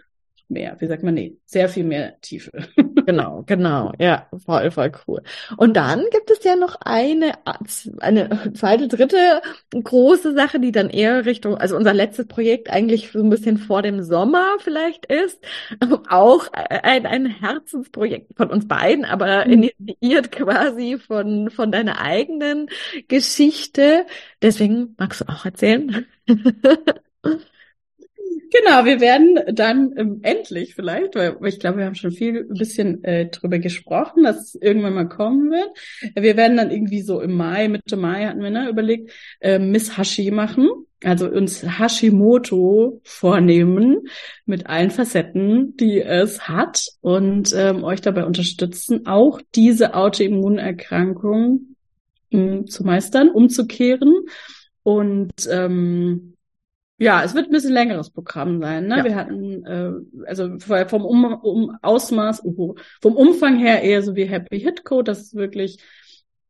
mehr, 0.52 0.76
wie 0.80 0.88
sagt 0.88 1.04
man, 1.04 1.14
nee, 1.14 1.38
sehr 1.46 1.70
viel 1.70 1.86
mehr 1.86 2.20
Tiefe. 2.22 2.52
genau, 3.06 3.44
genau, 3.46 3.92
ja, 4.00 4.28
voll, 4.46 4.72
voll 4.72 4.92
cool. 5.08 5.22
Und 5.58 5.76
dann 5.76 6.06
gibt 6.12 6.32
es 6.32 6.44
ja 6.44 6.56
noch 6.56 6.76
eine, 6.82 7.34
eine 8.00 8.54
zweite, 8.54 8.88
dritte 8.88 9.42
große 9.72 10.34
Sache, 10.34 10.60
die 10.60 10.72
dann 10.72 10.90
eher 10.90 11.26
Richtung, 11.26 11.56
also 11.58 11.76
unser 11.76 11.94
letztes 11.94 12.28
Projekt 12.28 12.70
eigentlich 12.70 13.12
so 13.12 13.20
ein 13.20 13.30
bisschen 13.30 13.58
vor 13.58 13.82
dem 13.82 14.04
Sommer 14.04 14.58
vielleicht 14.60 15.06
ist, 15.06 15.40
auch 16.10 16.48
ein, 16.54 17.06
ein 17.06 17.26
Herzensprojekt 17.26 18.36
von 18.36 18.50
uns 18.50 18.68
beiden, 18.68 19.06
aber 19.06 19.46
mhm. 19.46 19.72
initiiert 19.80 20.32
quasi 20.32 20.98
von, 20.98 21.50
von 21.50 21.72
deiner 21.72 22.02
eigenen 22.02 22.68
Geschichte. 23.08 24.06
Deswegen 24.42 24.96
magst 24.98 25.22
du 25.22 25.26
auch 25.30 25.46
erzählen? 25.46 26.06
Genau, 28.52 28.84
wir 28.84 29.00
werden 29.00 29.40
dann 29.56 29.94
ähm, 29.98 30.20
endlich 30.24 30.76
vielleicht, 30.76 31.16
weil, 31.16 31.38
ich 31.46 31.60
glaube, 31.60 31.78
wir 31.78 31.86
haben 31.86 31.96
schon 31.96 32.12
viel 32.12 32.48
ein 32.50 32.58
bisschen 32.58 33.02
äh, 33.04 33.30
drüber 33.30 33.60
gesprochen, 33.60 34.24
dass 34.24 34.42
es 34.42 34.56
irgendwann 34.56 34.94
mal 34.94 35.08
kommen 35.08 35.52
wird. 35.52 35.70
Wir 36.16 36.36
werden 36.36 36.58
dann 36.58 36.70
irgendwie 36.70 37.02
so 37.02 37.22
im 37.22 37.34
Mai, 37.34 37.70
Mitte 37.70 37.96
Mai 37.96 38.26
hatten 38.26 38.42
wir 38.42 38.50
ne, 38.50 38.70
überlegt, 38.70 39.12
äh, 39.40 39.58
Miss 39.58 39.98
Hashi 39.98 40.32
machen, 40.32 40.68
also 41.04 41.30
uns 41.30 41.64
Hashimoto 41.64 43.00
vornehmen 43.04 44.02
mit 44.46 44.68
allen 44.68 44.92
Facetten, 44.92 45.78
die 45.78 46.02
es 46.02 46.50
hat 46.50 46.86
und 47.00 47.54
ähm, 47.56 47.86
euch 47.86 48.02
dabei 48.02 48.26
unterstützen, 48.26 49.08
auch 49.08 49.42
diese 49.56 49.94
Autoimmunerkrankung 49.94 51.76
mh, 52.32 52.66
zu 52.66 52.84
meistern, 52.84 53.30
umzukehren 53.30 54.14
und 54.84 55.32
ähm, 55.50 56.34
ja, 57.02 57.24
es 57.24 57.34
wird 57.34 57.48
ein 57.48 57.52
bisschen 57.52 57.74
längeres 57.74 58.12
Programm 58.12 58.60
sein. 58.62 58.86
Ne? 58.86 58.98
Ja. 58.98 59.04
Wir 59.04 59.16
hatten 59.16 59.66
äh, 59.66 59.92
also 60.28 60.60
vom 60.60 61.04
um, 61.04 61.34
um 61.34 61.78
Ausmaß, 61.82 62.44
uh, 62.44 62.76
vom 63.02 63.16
Umfang 63.16 63.58
her 63.58 63.82
eher 63.82 64.04
so 64.04 64.16
wie 64.16 64.26
Happy 64.26 64.60
Hit 64.60 64.86
Code. 64.86 65.06
Das 65.06 65.20
ist 65.20 65.34
wirklich 65.34 65.80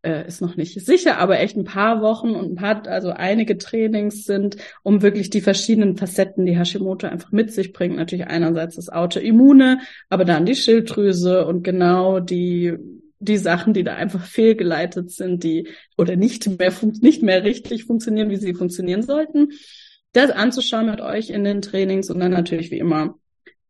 äh, 0.01 0.27
ist 0.27 0.41
noch 0.41 0.57
nicht 0.57 0.73
sicher, 0.85 1.19
aber 1.19 1.39
echt 1.39 1.55
ein 1.55 1.63
paar 1.63 2.01
Wochen 2.01 2.31
und 2.31 2.51
ein 2.51 2.55
paar, 2.55 2.85
also 2.87 3.11
einige 3.11 3.57
Trainings 3.57 4.25
sind, 4.25 4.57
um 4.83 5.01
wirklich 5.01 5.29
die 5.29 5.39
verschiedenen 5.39 5.95
Facetten, 5.95 6.45
die 6.45 6.57
Hashimoto 6.57 7.07
einfach 7.07 7.31
mit 7.31 7.53
sich 7.53 7.71
bringt. 7.71 7.95
Natürlich 7.95 8.27
einerseits 8.27 8.75
das 8.75 8.89
Autoimmune, 8.89 9.79
aber 10.09 10.25
dann 10.25 10.45
die 10.45 10.55
Schilddrüse 10.55 11.45
und 11.45 11.63
genau 11.63 12.19
die 12.19 12.75
die 13.23 13.37
Sachen, 13.37 13.73
die 13.73 13.83
da 13.83 13.95
einfach 13.95 14.25
fehlgeleitet 14.25 15.11
sind, 15.11 15.43
die 15.43 15.69
oder 15.97 16.17
nicht 16.17 16.59
mehr 16.59 16.73
nicht 16.99 17.23
mehr 17.23 17.43
richtig 17.45 17.85
funktionieren, 17.85 18.31
wie 18.31 18.37
sie 18.37 18.53
funktionieren 18.53 19.03
sollten 19.03 19.53
das 20.13 20.31
anzuschauen 20.31 20.87
mit 20.87 21.01
euch 21.01 21.29
in 21.29 21.43
den 21.43 21.61
Trainings 21.61 22.09
und 22.09 22.19
dann 22.19 22.31
natürlich 22.31 22.71
wie 22.71 22.79
immer 22.79 23.15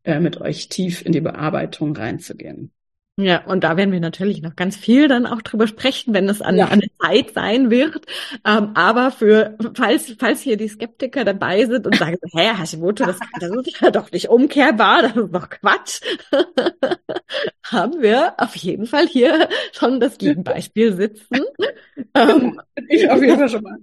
äh, 0.04 0.20
mit 0.20 0.40
euch 0.40 0.68
tief 0.68 1.04
in 1.04 1.12
die 1.12 1.20
Bearbeitung 1.20 1.96
reinzugehen. 1.96 2.72
Ja, 3.18 3.44
und 3.44 3.62
da 3.62 3.76
werden 3.76 3.92
wir 3.92 4.00
natürlich 4.00 4.40
noch 4.40 4.56
ganz 4.56 4.74
viel 4.74 5.06
dann 5.06 5.26
auch 5.26 5.42
drüber 5.42 5.66
sprechen, 5.66 6.14
wenn 6.14 6.30
es 6.30 6.40
an, 6.40 6.56
ja. 6.56 6.68
an 6.68 6.80
der 6.80 6.88
Zeit 6.98 7.34
sein 7.34 7.70
wird. 7.70 8.06
Ähm, 8.46 8.70
aber 8.74 9.10
für, 9.10 9.58
falls, 9.74 10.16
falls 10.18 10.40
hier 10.40 10.56
die 10.56 10.68
Skeptiker 10.68 11.22
dabei 11.24 11.66
sind 11.66 11.86
und 11.86 11.96
sagen, 11.96 12.16
hä, 12.32 12.50
Hashimoto, 12.58 13.04
das, 13.04 13.18
das 13.40 13.50
ist 13.50 13.80
ja 13.82 13.90
doch 13.90 14.10
nicht 14.12 14.30
umkehrbar, 14.30 15.02
das 15.02 15.16
ist 15.16 15.30
doch 15.30 15.50
Quatsch, 15.50 16.00
haben 17.64 18.00
wir 18.00 18.32
auf 18.38 18.56
jeden 18.56 18.86
Fall 18.86 19.06
hier 19.06 19.46
schon 19.72 20.00
das 20.00 20.16
Gegenbeispiel 20.16 20.94
sitzen. 20.96 21.40
ähm, 22.14 22.62
ich 22.88 23.10
auf 23.10 23.22
jeden 23.22 23.38
Fall 23.38 23.48
schon 23.50 23.62
mal. 23.62 23.78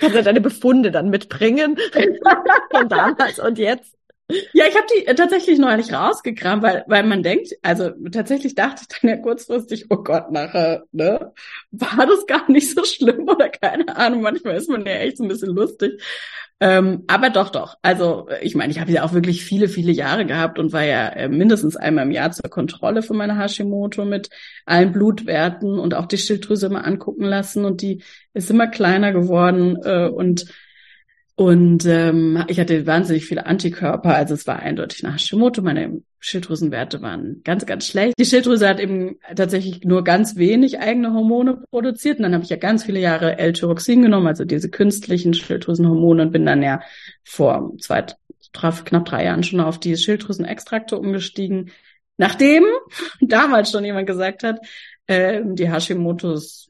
Kannst 0.00 0.16
du 0.16 0.22
deine 0.22 0.40
Befunde 0.40 0.90
dann 0.90 1.10
mitbringen 1.10 1.76
von 2.72 2.88
damals 2.88 3.38
und 3.38 3.58
jetzt? 3.58 3.96
Ja, 4.52 4.66
ich 4.68 4.76
habe 4.76 4.86
die 4.94 5.06
äh, 5.06 5.14
tatsächlich 5.14 5.58
neulich 5.58 5.92
rausgekramt, 5.92 6.62
weil, 6.62 6.84
weil 6.86 7.02
man 7.04 7.22
denkt, 7.22 7.52
also 7.62 7.90
tatsächlich 8.12 8.54
dachte 8.54 8.82
ich 8.82 9.00
dann 9.00 9.10
ja 9.10 9.16
kurzfristig, 9.16 9.86
oh 9.90 9.96
Gott, 9.96 10.30
nachher, 10.30 10.84
ne, 10.92 11.32
war 11.72 12.06
das 12.06 12.26
gar 12.26 12.48
nicht 12.50 12.72
so 12.72 12.84
schlimm 12.84 13.28
oder 13.28 13.48
keine 13.48 13.96
Ahnung, 13.96 14.22
manchmal 14.22 14.56
ist 14.56 14.68
man 14.68 14.86
ja 14.86 14.92
echt 14.92 15.16
so 15.16 15.24
ein 15.24 15.28
bisschen 15.28 15.54
lustig. 15.54 16.00
Ähm, 16.62 17.04
aber 17.06 17.30
doch, 17.30 17.48
doch. 17.48 17.76
Also 17.80 18.28
ich 18.42 18.54
meine, 18.54 18.70
ich 18.70 18.80
habe 18.80 18.92
ja 18.92 19.02
auch 19.02 19.14
wirklich 19.14 19.42
viele, 19.44 19.66
viele 19.66 19.92
Jahre 19.92 20.26
gehabt 20.26 20.58
und 20.58 20.74
war 20.74 20.84
ja 20.84 21.08
äh, 21.08 21.28
mindestens 21.28 21.74
einmal 21.74 22.04
im 22.04 22.10
Jahr 22.10 22.32
zur 22.32 22.50
Kontrolle 22.50 23.02
für 23.02 23.14
meine 23.14 23.38
Hashimoto 23.38 24.04
mit 24.04 24.28
allen 24.66 24.92
Blutwerten 24.92 25.78
und 25.78 25.94
auch 25.94 26.04
die 26.04 26.18
Schilddrüse 26.18 26.68
mal 26.68 26.82
angucken 26.82 27.24
lassen 27.24 27.64
und 27.64 27.80
die 27.80 28.02
ist 28.34 28.50
immer 28.50 28.66
kleiner 28.66 29.12
geworden 29.12 29.78
äh, 29.82 30.08
und 30.08 30.52
Und 31.36 31.86
ähm, 31.86 32.44
ich 32.48 32.60
hatte 32.60 32.86
wahnsinnig 32.86 33.24
viele 33.24 33.46
Antikörper, 33.46 34.14
also 34.14 34.34
es 34.34 34.46
war 34.46 34.58
eindeutig 34.58 35.02
nach 35.02 35.14
Hashimoto. 35.14 35.62
Meine 35.62 36.02
Schilddrüsenwerte 36.18 37.00
waren 37.00 37.40
ganz, 37.44 37.64
ganz 37.64 37.86
schlecht. 37.86 38.14
Die 38.18 38.26
Schilddrüse 38.26 38.68
hat 38.68 38.78
eben 38.78 39.18
tatsächlich 39.34 39.84
nur 39.84 40.04
ganz 40.04 40.36
wenig 40.36 40.78
eigene 40.78 41.14
Hormone 41.14 41.64
produziert. 41.70 42.18
Und 42.18 42.24
dann 42.24 42.34
habe 42.34 42.44
ich 42.44 42.50
ja 42.50 42.56
ganz 42.56 42.84
viele 42.84 43.00
Jahre 43.00 43.38
L-Tyroxin 43.38 44.02
genommen, 44.02 44.26
also 44.26 44.44
diese 44.44 44.68
künstlichen 44.68 45.32
Schilddrüsenhormone, 45.32 46.22
und 46.22 46.32
bin 46.32 46.44
dann 46.44 46.62
ja 46.62 46.82
vor 47.24 47.72
zwei, 47.80 48.04
knapp 48.52 49.06
drei 49.06 49.24
Jahren 49.24 49.42
schon 49.42 49.60
auf 49.60 49.80
die 49.80 49.96
Schilddrüsenextrakte 49.96 50.98
umgestiegen. 50.98 51.70
Nachdem 52.18 52.64
damals 53.22 53.70
schon 53.70 53.84
jemand 53.84 54.06
gesagt 54.06 54.42
hat, 54.42 54.60
äh, 55.06 55.40
die 55.44 55.70
Hashimotos 55.70 56.69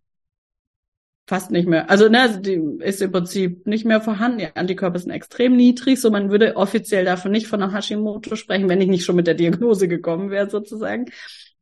fast 1.30 1.52
nicht 1.52 1.68
mehr. 1.68 1.88
Also, 1.88 2.08
ne, 2.08 2.22
also 2.22 2.40
die 2.40 2.60
ist 2.80 3.00
im 3.00 3.12
Prinzip 3.12 3.64
nicht 3.64 3.84
mehr 3.84 4.00
vorhanden. 4.00 4.38
Die 4.38 4.48
Antikörper 4.56 4.98
sind 4.98 5.12
extrem 5.12 5.54
niedrig, 5.56 6.00
so 6.00 6.10
man 6.10 6.28
würde 6.28 6.56
offiziell 6.56 7.04
davon 7.04 7.30
nicht 7.30 7.46
von 7.46 7.62
einer 7.62 7.72
Hashimoto 7.72 8.34
sprechen, 8.34 8.68
wenn 8.68 8.80
ich 8.80 8.88
nicht 8.88 9.04
schon 9.04 9.14
mit 9.14 9.28
der 9.28 9.34
Diagnose 9.34 9.86
gekommen 9.86 10.30
wäre, 10.30 10.50
sozusagen. 10.50 11.06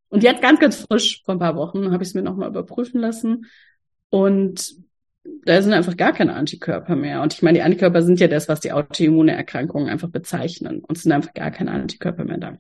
Und 0.09 0.23
jetzt 0.23 0.41
ganz, 0.41 0.59
ganz 0.59 0.77
frisch, 0.77 1.23
vor 1.23 1.35
ein 1.35 1.39
paar 1.39 1.55
Wochen, 1.55 1.93
habe 1.93 2.03
ich 2.03 2.09
es 2.09 2.15
mir 2.15 2.23
nochmal 2.23 2.49
überprüfen 2.49 2.99
lassen. 2.99 3.45
Und 4.09 4.75
da 5.45 5.61
sind 5.61 5.75
einfach 5.75 5.99
gar 5.99 6.15
keine 6.15 6.33
Antikörper 6.33 6.97
mehr. 6.97 7.21
Und 7.21 7.35
ich 7.35 7.43
meine, 7.43 7.59
die 7.59 7.63
Antikörper 7.63 8.01
sind 8.01 8.21
ja 8.21 8.27
das, 8.27 8.49
was 8.49 8.61
die 8.61 8.73
autoimmune 8.73 9.37
Erkrankungen 9.37 9.91
einfach 9.91 10.09
bezeichnen. 10.09 10.81
Und 10.81 10.97
es 10.97 11.03
sind 11.03 11.13
einfach 11.13 11.35
gar 11.35 11.51
keine 11.51 11.73
Antikörper 11.73 12.25
mehr 12.25 12.39
da. 12.39 12.57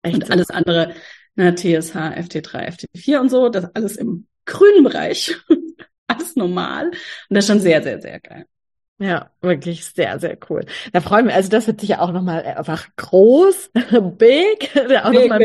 Echt? 0.00 0.14
Und 0.14 0.30
alles 0.30 0.48
andere, 0.48 0.94
ne, 1.34 1.54
TSH, 1.54 1.94
FT3, 1.94 2.86
FT4 2.94 3.20
und 3.20 3.28
so, 3.28 3.50
das 3.50 3.66
alles 3.74 3.96
im 3.96 4.28
grünen 4.46 4.82
Bereich. 4.82 5.36
Alles 6.18 6.36
normal. 6.36 6.86
Und 6.88 6.96
das 7.30 7.44
ist 7.44 7.50
schon 7.50 7.60
sehr, 7.60 7.82
sehr, 7.82 8.00
sehr 8.00 8.20
geil. 8.20 8.46
Ja, 9.00 9.30
wirklich 9.40 9.84
sehr, 9.84 10.18
sehr 10.18 10.36
cool. 10.50 10.64
Da 10.92 11.00
freuen 11.00 11.28
wir, 11.28 11.34
also 11.34 11.48
das 11.48 11.68
wird 11.68 11.80
sich 11.80 11.90
ja 11.90 12.00
auch 12.00 12.10
nochmal 12.10 12.42
einfach 12.42 12.88
groß, 12.96 13.70
big, 14.18 14.70
auch 15.04 15.12
nochmal 15.12 15.40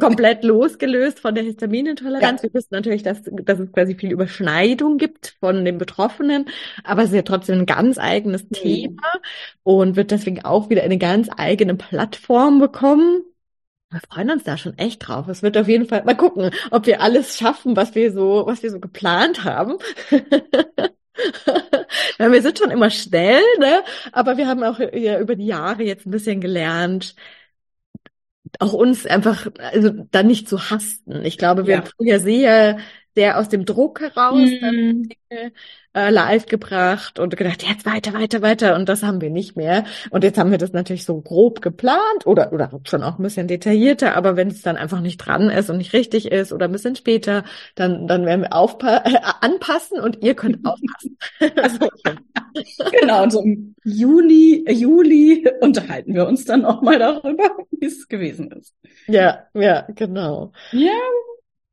komplett 0.00 0.42
losgelöst 0.42 1.20
von 1.20 1.32
der 1.36 1.44
Histaminintoleranz. 1.44 2.42
Ja. 2.42 2.48
Wir 2.48 2.54
wissen 2.54 2.72
natürlich, 2.72 3.04
dass, 3.04 3.18
dass 3.22 3.60
es 3.60 3.70
quasi 3.70 3.94
viel 3.94 4.10
Überschneidung 4.10 4.98
gibt 4.98 5.36
von 5.38 5.64
den 5.64 5.78
Betroffenen, 5.78 6.46
aber 6.82 7.02
es 7.02 7.10
ist 7.10 7.14
ja 7.14 7.22
trotzdem 7.22 7.60
ein 7.60 7.66
ganz 7.66 7.98
eigenes 7.98 8.42
mhm. 8.42 8.52
Thema 8.52 9.12
und 9.62 9.94
wird 9.94 10.10
deswegen 10.10 10.44
auch 10.44 10.68
wieder 10.68 10.82
eine 10.82 10.98
ganz 10.98 11.28
eigene 11.36 11.76
Plattform 11.76 12.58
bekommen. 12.58 13.22
Wir 13.90 14.00
freuen 14.10 14.30
uns 14.30 14.44
da 14.44 14.58
schon 14.58 14.76
echt 14.76 15.08
drauf. 15.08 15.28
Es 15.28 15.42
wird 15.42 15.56
auf 15.56 15.66
jeden 15.66 15.86
Fall 15.86 16.04
mal 16.04 16.16
gucken, 16.16 16.50
ob 16.70 16.86
wir 16.86 17.00
alles 17.00 17.38
schaffen, 17.38 17.74
was 17.74 17.94
wir 17.94 18.12
so, 18.12 18.44
was 18.46 18.62
wir 18.62 18.70
so 18.70 18.80
geplant 18.80 19.44
haben. 19.44 19.78
ja, 22.18 22.30
wir 22.30 22.42
sind 22.42 22.58
schon 22.58 22.70
immer 22.70 22.90
schnell, 22.90 23.42
ne? 23.58 23.82
Aber 24.12 24.36
wir 24.36 24.46
haben 24.46 24.62
auch 24.62 24.78
ja, 24.78 25.18
über 25.18 25.36
die 25.36 25.46
Jahre 25.46 25.84
jetzt 25.84 26.06
ein 26.06 26.10
bisschen 26.10 26.40
gelernt, 26.42 27.14
auch 28.58 28.74
uns 28.74 29.06
einfach, 29.06 29.48
also 29.58 29.90
da 30.10 30.22
nicht 30.22 30.48
zu 30.48 30.70
hasten. 30.70 31.24
Ich 31.24 31.38
glaube, 31.38 31.66
wir 31.66 31.76
ja. 31.76 31.82
früher 31.82 32.20
sehr, 32.20 32.78
sehr 33.14 33.38
aus 33.38 33.48
dem 33.48 33.64
Druck 33.64 34.00
heraus 34.00 34.36
mhm. 34.38 35.08
Dinge 35.08 35.52
äh, 35.98 36.10
live 36.10 36.46
gebracht 36.46 37.18
und 37.18 37.36
gedacht, 37.36 37.62
jetzt 37.62 37.84
weiter, 37.84 38.14
weiter, 38.14 38.42
weiter. 38.42 38.76
Und 38.76 38.88
das 38.88 39.02
haben 39.02 39.20
wir 39.20 39.30
nicht 39.30 39.56
mehr. 39.56 39.84
Und 40.10 40.24
jetzt 40.24 40.38
haben 40.38 40.50
wir 40.50 40.58
das 40.58 40.72
natürlich 40.72 41.04
so 41.04 41.20
grob 41.20 41.60
geplant 41.60 42.26
oder, 42.26 42.52
oder 42.52 42.70
schon 42.84 43.02
auch 43.02 43.18
ein 43.18 43.22
bisschen 43.22 43.48
detaillierter. 43.48 44.16
Aber 44.16 44.36
wenn 44.36 44.48
es 44.48 44.62
dann 44.62 44.76
einfach 44.76 45.00
nicht 45.00 45.18
dran 45.18 45.50
ist 45.50 45.70
und 45.70 45.78
nicht 45.78 45.92
richtig 45.92 46.30
ist 46.30 46.52
oder 46.52 46.66
ein 46.66 46.72
bisschen 46.72 46.96
später, 46.96 47.44
dann, 47.74 48.06
dann 48.06 48.24
werden 48.26 48.42
wir 48.42 48.52
aufpa 48.52 48.98
äh, 49.04 49.18
anpassen 49.40 50.00
und 50.00 50.22
ihr 50.22 50.34
könnt 50.34 50.64
aufpassen. 50.64 51.18
also, 51.56 51.88
genau, 53.00 53.22
und 53.24 53.32
so 53.32 53.42
im 53.42 53.74
Juni, 53.84 54.64
Juli 54.68 55.48
unterhalten 55.60 56.14
wir 56.14 56.26
uns 56.26 56.44
dann 56.44 56.64
auch 56.64 56.82
mal 56.82 56.98
darüber, 56.98 57.50
wie 57.70 57.86
es 57.86 58.08
gewesen 58.08 58.52
ist. 58.52 58.74
Ja, 59.06 59.46
ja, 59.54 59.86
genau. 59.94 60.52
Ja, 60.72 60.92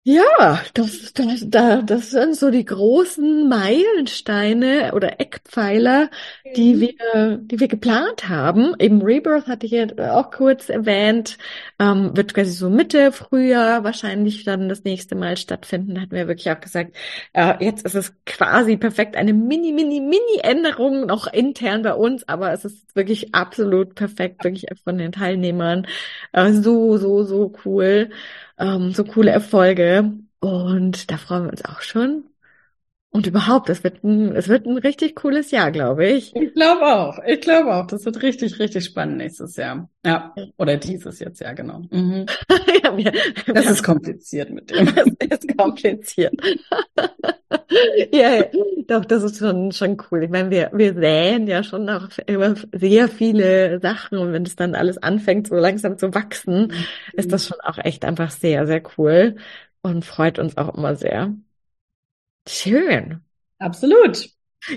ja, 0.08 0.62
das, 0.76 1.13
das, 1.13 1.50
da, 1.50 1.82
das 1.82 2.12
sind 2.12 2.36
so 2.36 2.52
die 2.52 2.63
großen 2.63 3.50
Meilensteine 3.50 4.91
oder 4.94 5.20
Eckpfeiler, 5.20 6.12
die 6.56 6.76
mhm. 6.76 6.80
wir, 6.80 7.38
die 7.38 7.60
wir 7.60 7.68
geplant 7.68 8.30
haben. 8.30 8.76
Eben 8.78 9.02
Rebirth 9.02 9.48
hatte 9.48 9.65
ich 9.65 9.72
ja 9.72 9.88
auch 10.13 10.30
kurz 10.30 10.70
erwähnt, 10.70 11.39
ähm, 11.80 12.15
wird 12.15 12.36
quasi 12.36 12.52
so 12.52 12.70
Mitte 12.70 13.12
Frühjahr 13.12 13.84
wahrscheinlich 13.84 14.44
dann 14.44 14.70
das 14.70 14.84
nächste 14.84 15.15
Mal 15.15 15.38
stattfinden. 15.38 15.96
Da 15.96 16.02
hatten 16.02 16.15
wir 16.15 16.28
wirklich 16.28 16.52
auch 16.52 16.60
gesagt, 16.60 16.96
äh, 17.34 17.56
jetzt 17.65 17.84
ist 17.84 17.96
es 17.96 18.13
quasi 18.28 18.78
perfekt, 18.78 19.15
eine 19.15 19.34
mini, 19.34 19.72
mini, 19.72 20.02
mini 20.02 20.39
Änderung 20.44 21.08
noch 21.08 21.26
intern 21.34 21.82
bei 21.82 21.96
uns, 21.96 22.30
aber 22.30 22.54
es 22.54 22.63
ist 22.63 22.96
wirklich 22.96 23.34
absolut 23.34 23.96
perfekt, 23.96 24.44
wirklich 24.44 24.68
von 24.84 25.00
den 25.00 25.13
Teilnehmern. 25.13 25.88
Äh, 26.32 26.52
so, 26.52 26.98
so, 26.98 27.24
so 27.24 27.52
cool 27.65 28.12
ähm, 28.58 28.91
so 28.94 29.04
coole 29.04 29.32
Erfolge. 29.32 30.13
Und 30.39 31.12
da 31.12 31.18
freuen 31.18 31.46
wir 31.46 31.52
uns 31.52 31.65
auch 31.65 31.82
schon. 31.82 32.26
Und 33.15 33.28
überhaupt, 33.28 33.69
es 33.69 33.82
wird 33.82 34.04
ein, 34.04 34.36
es 34.36 34.49
wird 34.49 34.65
ein 34.65 34.78
richtig 34.78 35.15
cooles 35.15 35.49
Jahr, 35.49 35.71
glaube 35.71 36.06
ich. 36.06 36.36
Ich 36.36 36.54
glaube 36.54 36.86
auch. 36.86 37.17
Ich 37.25 37.39
glaube 37.39 37.73
auch. 37.73 37.88
Das 37.88 38.04
wird 38.04 38.21
richtig, 38.21 38.60
richtig 38.60 38.84
spannend 38.84 39.19
nächstes 39.19 39.56
Jahr. 39.56 39.89
Ja. 40.06 40.36
Oder 40.58 40.75
dieses 40.75 41.19
jetzt, 41.19 41.39
ja, 41.39 41.54
genau. 41.54 41.84
Mhm. 41.91 42.25
ja, 42.84 42.97
wir, 42.97 43.13
das 43.54 43.67
ist 43.67 43.84
kompliziert 43.84 44.49
mit 44.49 44.69
dem. 44.69 44.93
Das 44.93 45.39
ist 45.39 45.58
kompliziert. 45.58 46.34
ja, 48.12 48.43
doch, 48.86 49.06
das 49.06 49.23
ist 49.23 49.38
schon, 49.39 49.71
schon 49.71 49.95
cool. 50.12 50.25
Ich 50.25 50.30
meine, 50.30 50.49
wir, 50.49 50.71
wir 50.73 50.93
säen 50.93 51.47
ja 51.47 51.63
schon 51.63 51.86
noch 51.86 52.10
immer 52.25 52.56
sehr 52.73 53.08
viele 53.08 53.80
Sachen 53.80 54.17
und 54.17 54.34
wenn 54.34 54.43
es 54.43 54.58
dann 54.58 54.75
alles 54.75 54.97
anfängt, 54.97 55.47
so 55.47 55.56
langsam 55.56 55.97
zu 55.97 56.13
wachsen, 56.13 56.67
mhm. 56.67 56.73
ist 57.13 57.32
das 57.32 57.47
schon 57.47 57.62
auch 57.62 57.78
echt 57.78 58.04
einfach 58.04 58.32
sehr, 58.32 58.67
sehr 58.67 58.84
cool 58.97 59.38
und 59.84 60.04
freut 60.04 60.38
uns 60.38 60.58
auch 60.58 60.75
immer 60.75 60.97
sehr. 60.97 61.34
Schön. 62.48 63.22
Absolut. 63.60 64.30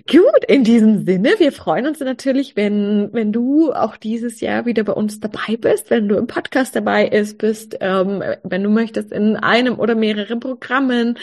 Gut, 0.06 0.44
in 0.46 0.64
diesem 0.64 1.06
Sinne, 1.06 1.30
wir 1.38 1.50
freuen 1.50 1.86
uns 1.86 2.00
natürlich, 2.00 2.56
wenn, 2.56 3.08
wenn 3.12 3.32
du 3.32 3.72
auch 3.72 3.96
dieses 3.96 4.40
Jahr 4.40 4.66
wieder 4.66 4.84
bei 4.84 4.92
uns 4.92 5.18
dabei 5.18 5.56
bist, 5.58 5.88
wenn 5.88 6.08
du 6.08 6.16
im 6.16 6.26
Podcast 6.26 6.76
dabei 6.76 7.08
ist, 7.08 7.38
bist, 7.38 7.78
ähm, 7.80 8.22
wenn 8.42 8.62
du 8.62 8.68
möchtest 8.68 9.12
in 9.12 9.36
einem 9.36 9.78
oder 9.78 9.94
mehreren 9.94 10.40
Programmen, 10.40 11.18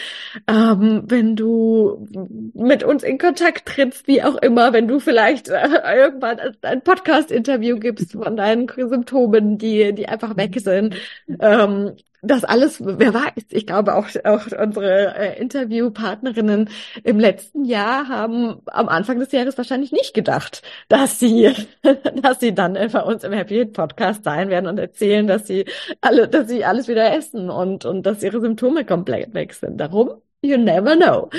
ähm, 0.48 1.04
wenn 1.06 1.36
du 1.36 2.08
mit 2.54 2.82
uns 2.82 3.04
in 3.04 3.18
Kontakt 3.18 3.66
trittst, 3.66 4.08
wie 4.08 4.24
auch 4.24 4.34
immer, 4.36 4.72
wenn 4.72 4.88
du 4.88 4.98
vielleicht 4.98 5.48
äh, 5.48 5.68
irgendwann 5.96 6.40
ein 6.62 6.82
Podcast-Interview 6.82 7.78
gibst 7.78 8.12
von 8.12 8.36
deinen 8.36 8.68
Symptomen, 8.68 9.58
die, 9.58 9.94
die 9.94 10.08
einfach 10.08 10.36
weg 10.36 10.58
sind. 10.58 10.96
Ähm, 11.40 11.92
das 12.22 12.44
alles, 12.44 12.84
wer 12.84 13.14
weiß, 13.14 13.44
ich 13.50 13.66
glaube 13.66 13.94
auch, 13.94 14.08
auch 14.24 14.46
unsere 14.58 15.14
äh, 15.16 15.40
Interviewpartnerinnen 15.40 16.70
im 17.04 17.20
letzten 17.20 17.64
Jahr 17.64 18.08
haben 18.08 18.62
am 18.66 18.88
Anfang 18.88 19.18
des 19.18 19.32
Jahres 19.32 19.56
wahrscheinlich 19.58 19.92
nicht 19.92 20.14
gedacht, 20.14 20.62
dass 20.88 21.18
sie, 21.18 21.52
dass 22.22 22.40
sie 22.40 22.54
dann 22.54 22.74
bei 22.74 23.02
uns 23.02 23.24
im 23.24 23.32
Happy 23.32 23.54
Hit 23.54 23.72
Podcast 23.72 24.24
sein 24.24 24.48
werden 24.48 24.66
und 24.66 24.78
erzählen, 24.78 25.26
dass 25.26 25.46
sie 25.46 25.66
alle, 26.00 26.28
dass 26.28 26.48
sie 26.48 26.64
alles 26.64 26.88
wieder 26.88 27.14
essen 27.14 27.50
und, 27.50 27.84
und 27.84 28.04
dass 28.04 28.22
ihre 28.22 28.40
Symptome 28.40 28.84
komplett 28.84 29.34
weg 29.34 29.54
sind. 29.54 29.78
Darum, 29.78 30.22
you 30.42 30.56
never 30.56 30.96
know. 30.96 31.30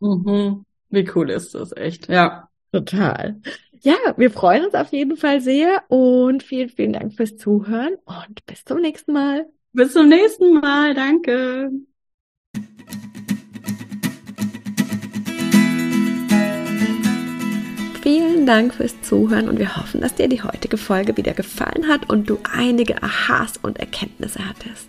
Mhm. 0.00 0.64
Wie 0.90 1.10
cool 1.14 1.30
ist 1.30 1.54
das, 1.54 1.76
echt. 1.76 2.08
Ja. 2.08 2.48
Total. 2.72 3.40
Ja, 3.82 3.94
wir 4.16 4.30
freuen 4.30 4.64
uns 4.64 4.74
auf 4.74 4.90
jeden 4.92 5.16
Fall 5.16 5.40
sehr 5.40 5.82
und 5.88 6.42
vielen, 6.42 6.70
vielen 6.70 6.94
Dank 6.94 7.12
fürs 7.12 7.36
Zuhören 7.36 7.94
und 8.04 8.44
bis 8.46 8.64
zum 8.64 8.80
nächsten 8.80 9.12
Mal. 9.12 9.46
Bis 9.74 9.92
zum 9.92 10.08
nächsten 10.08 10.60
Mal. 10.60 10.94
Danke. 10.94 11.68
Vielen 18.02 18.46
Dank 18.46 18.74
fürs 18.74 18.94
Zuhören 19.02 19.48
und 19.48 19.58
wir 19.58 19.76
hoffen, 19.76 20.00
dass 20.00 20.14
dir 20.14 20.28
die 20.28 20.42
heutige 20.42 20.76
Folge 20.76 21.16
wieder 21.16 21.32
gefallen 21.32 21.88
hat 21.88 22.08
und 22.08 22.30
du 22.30 22.38
einige 22.52 23.02
Aha's 23.02 23.56
und 23.62 23.80
Erkenntnisse 23.80 24.46
hattest. 24.48 24.88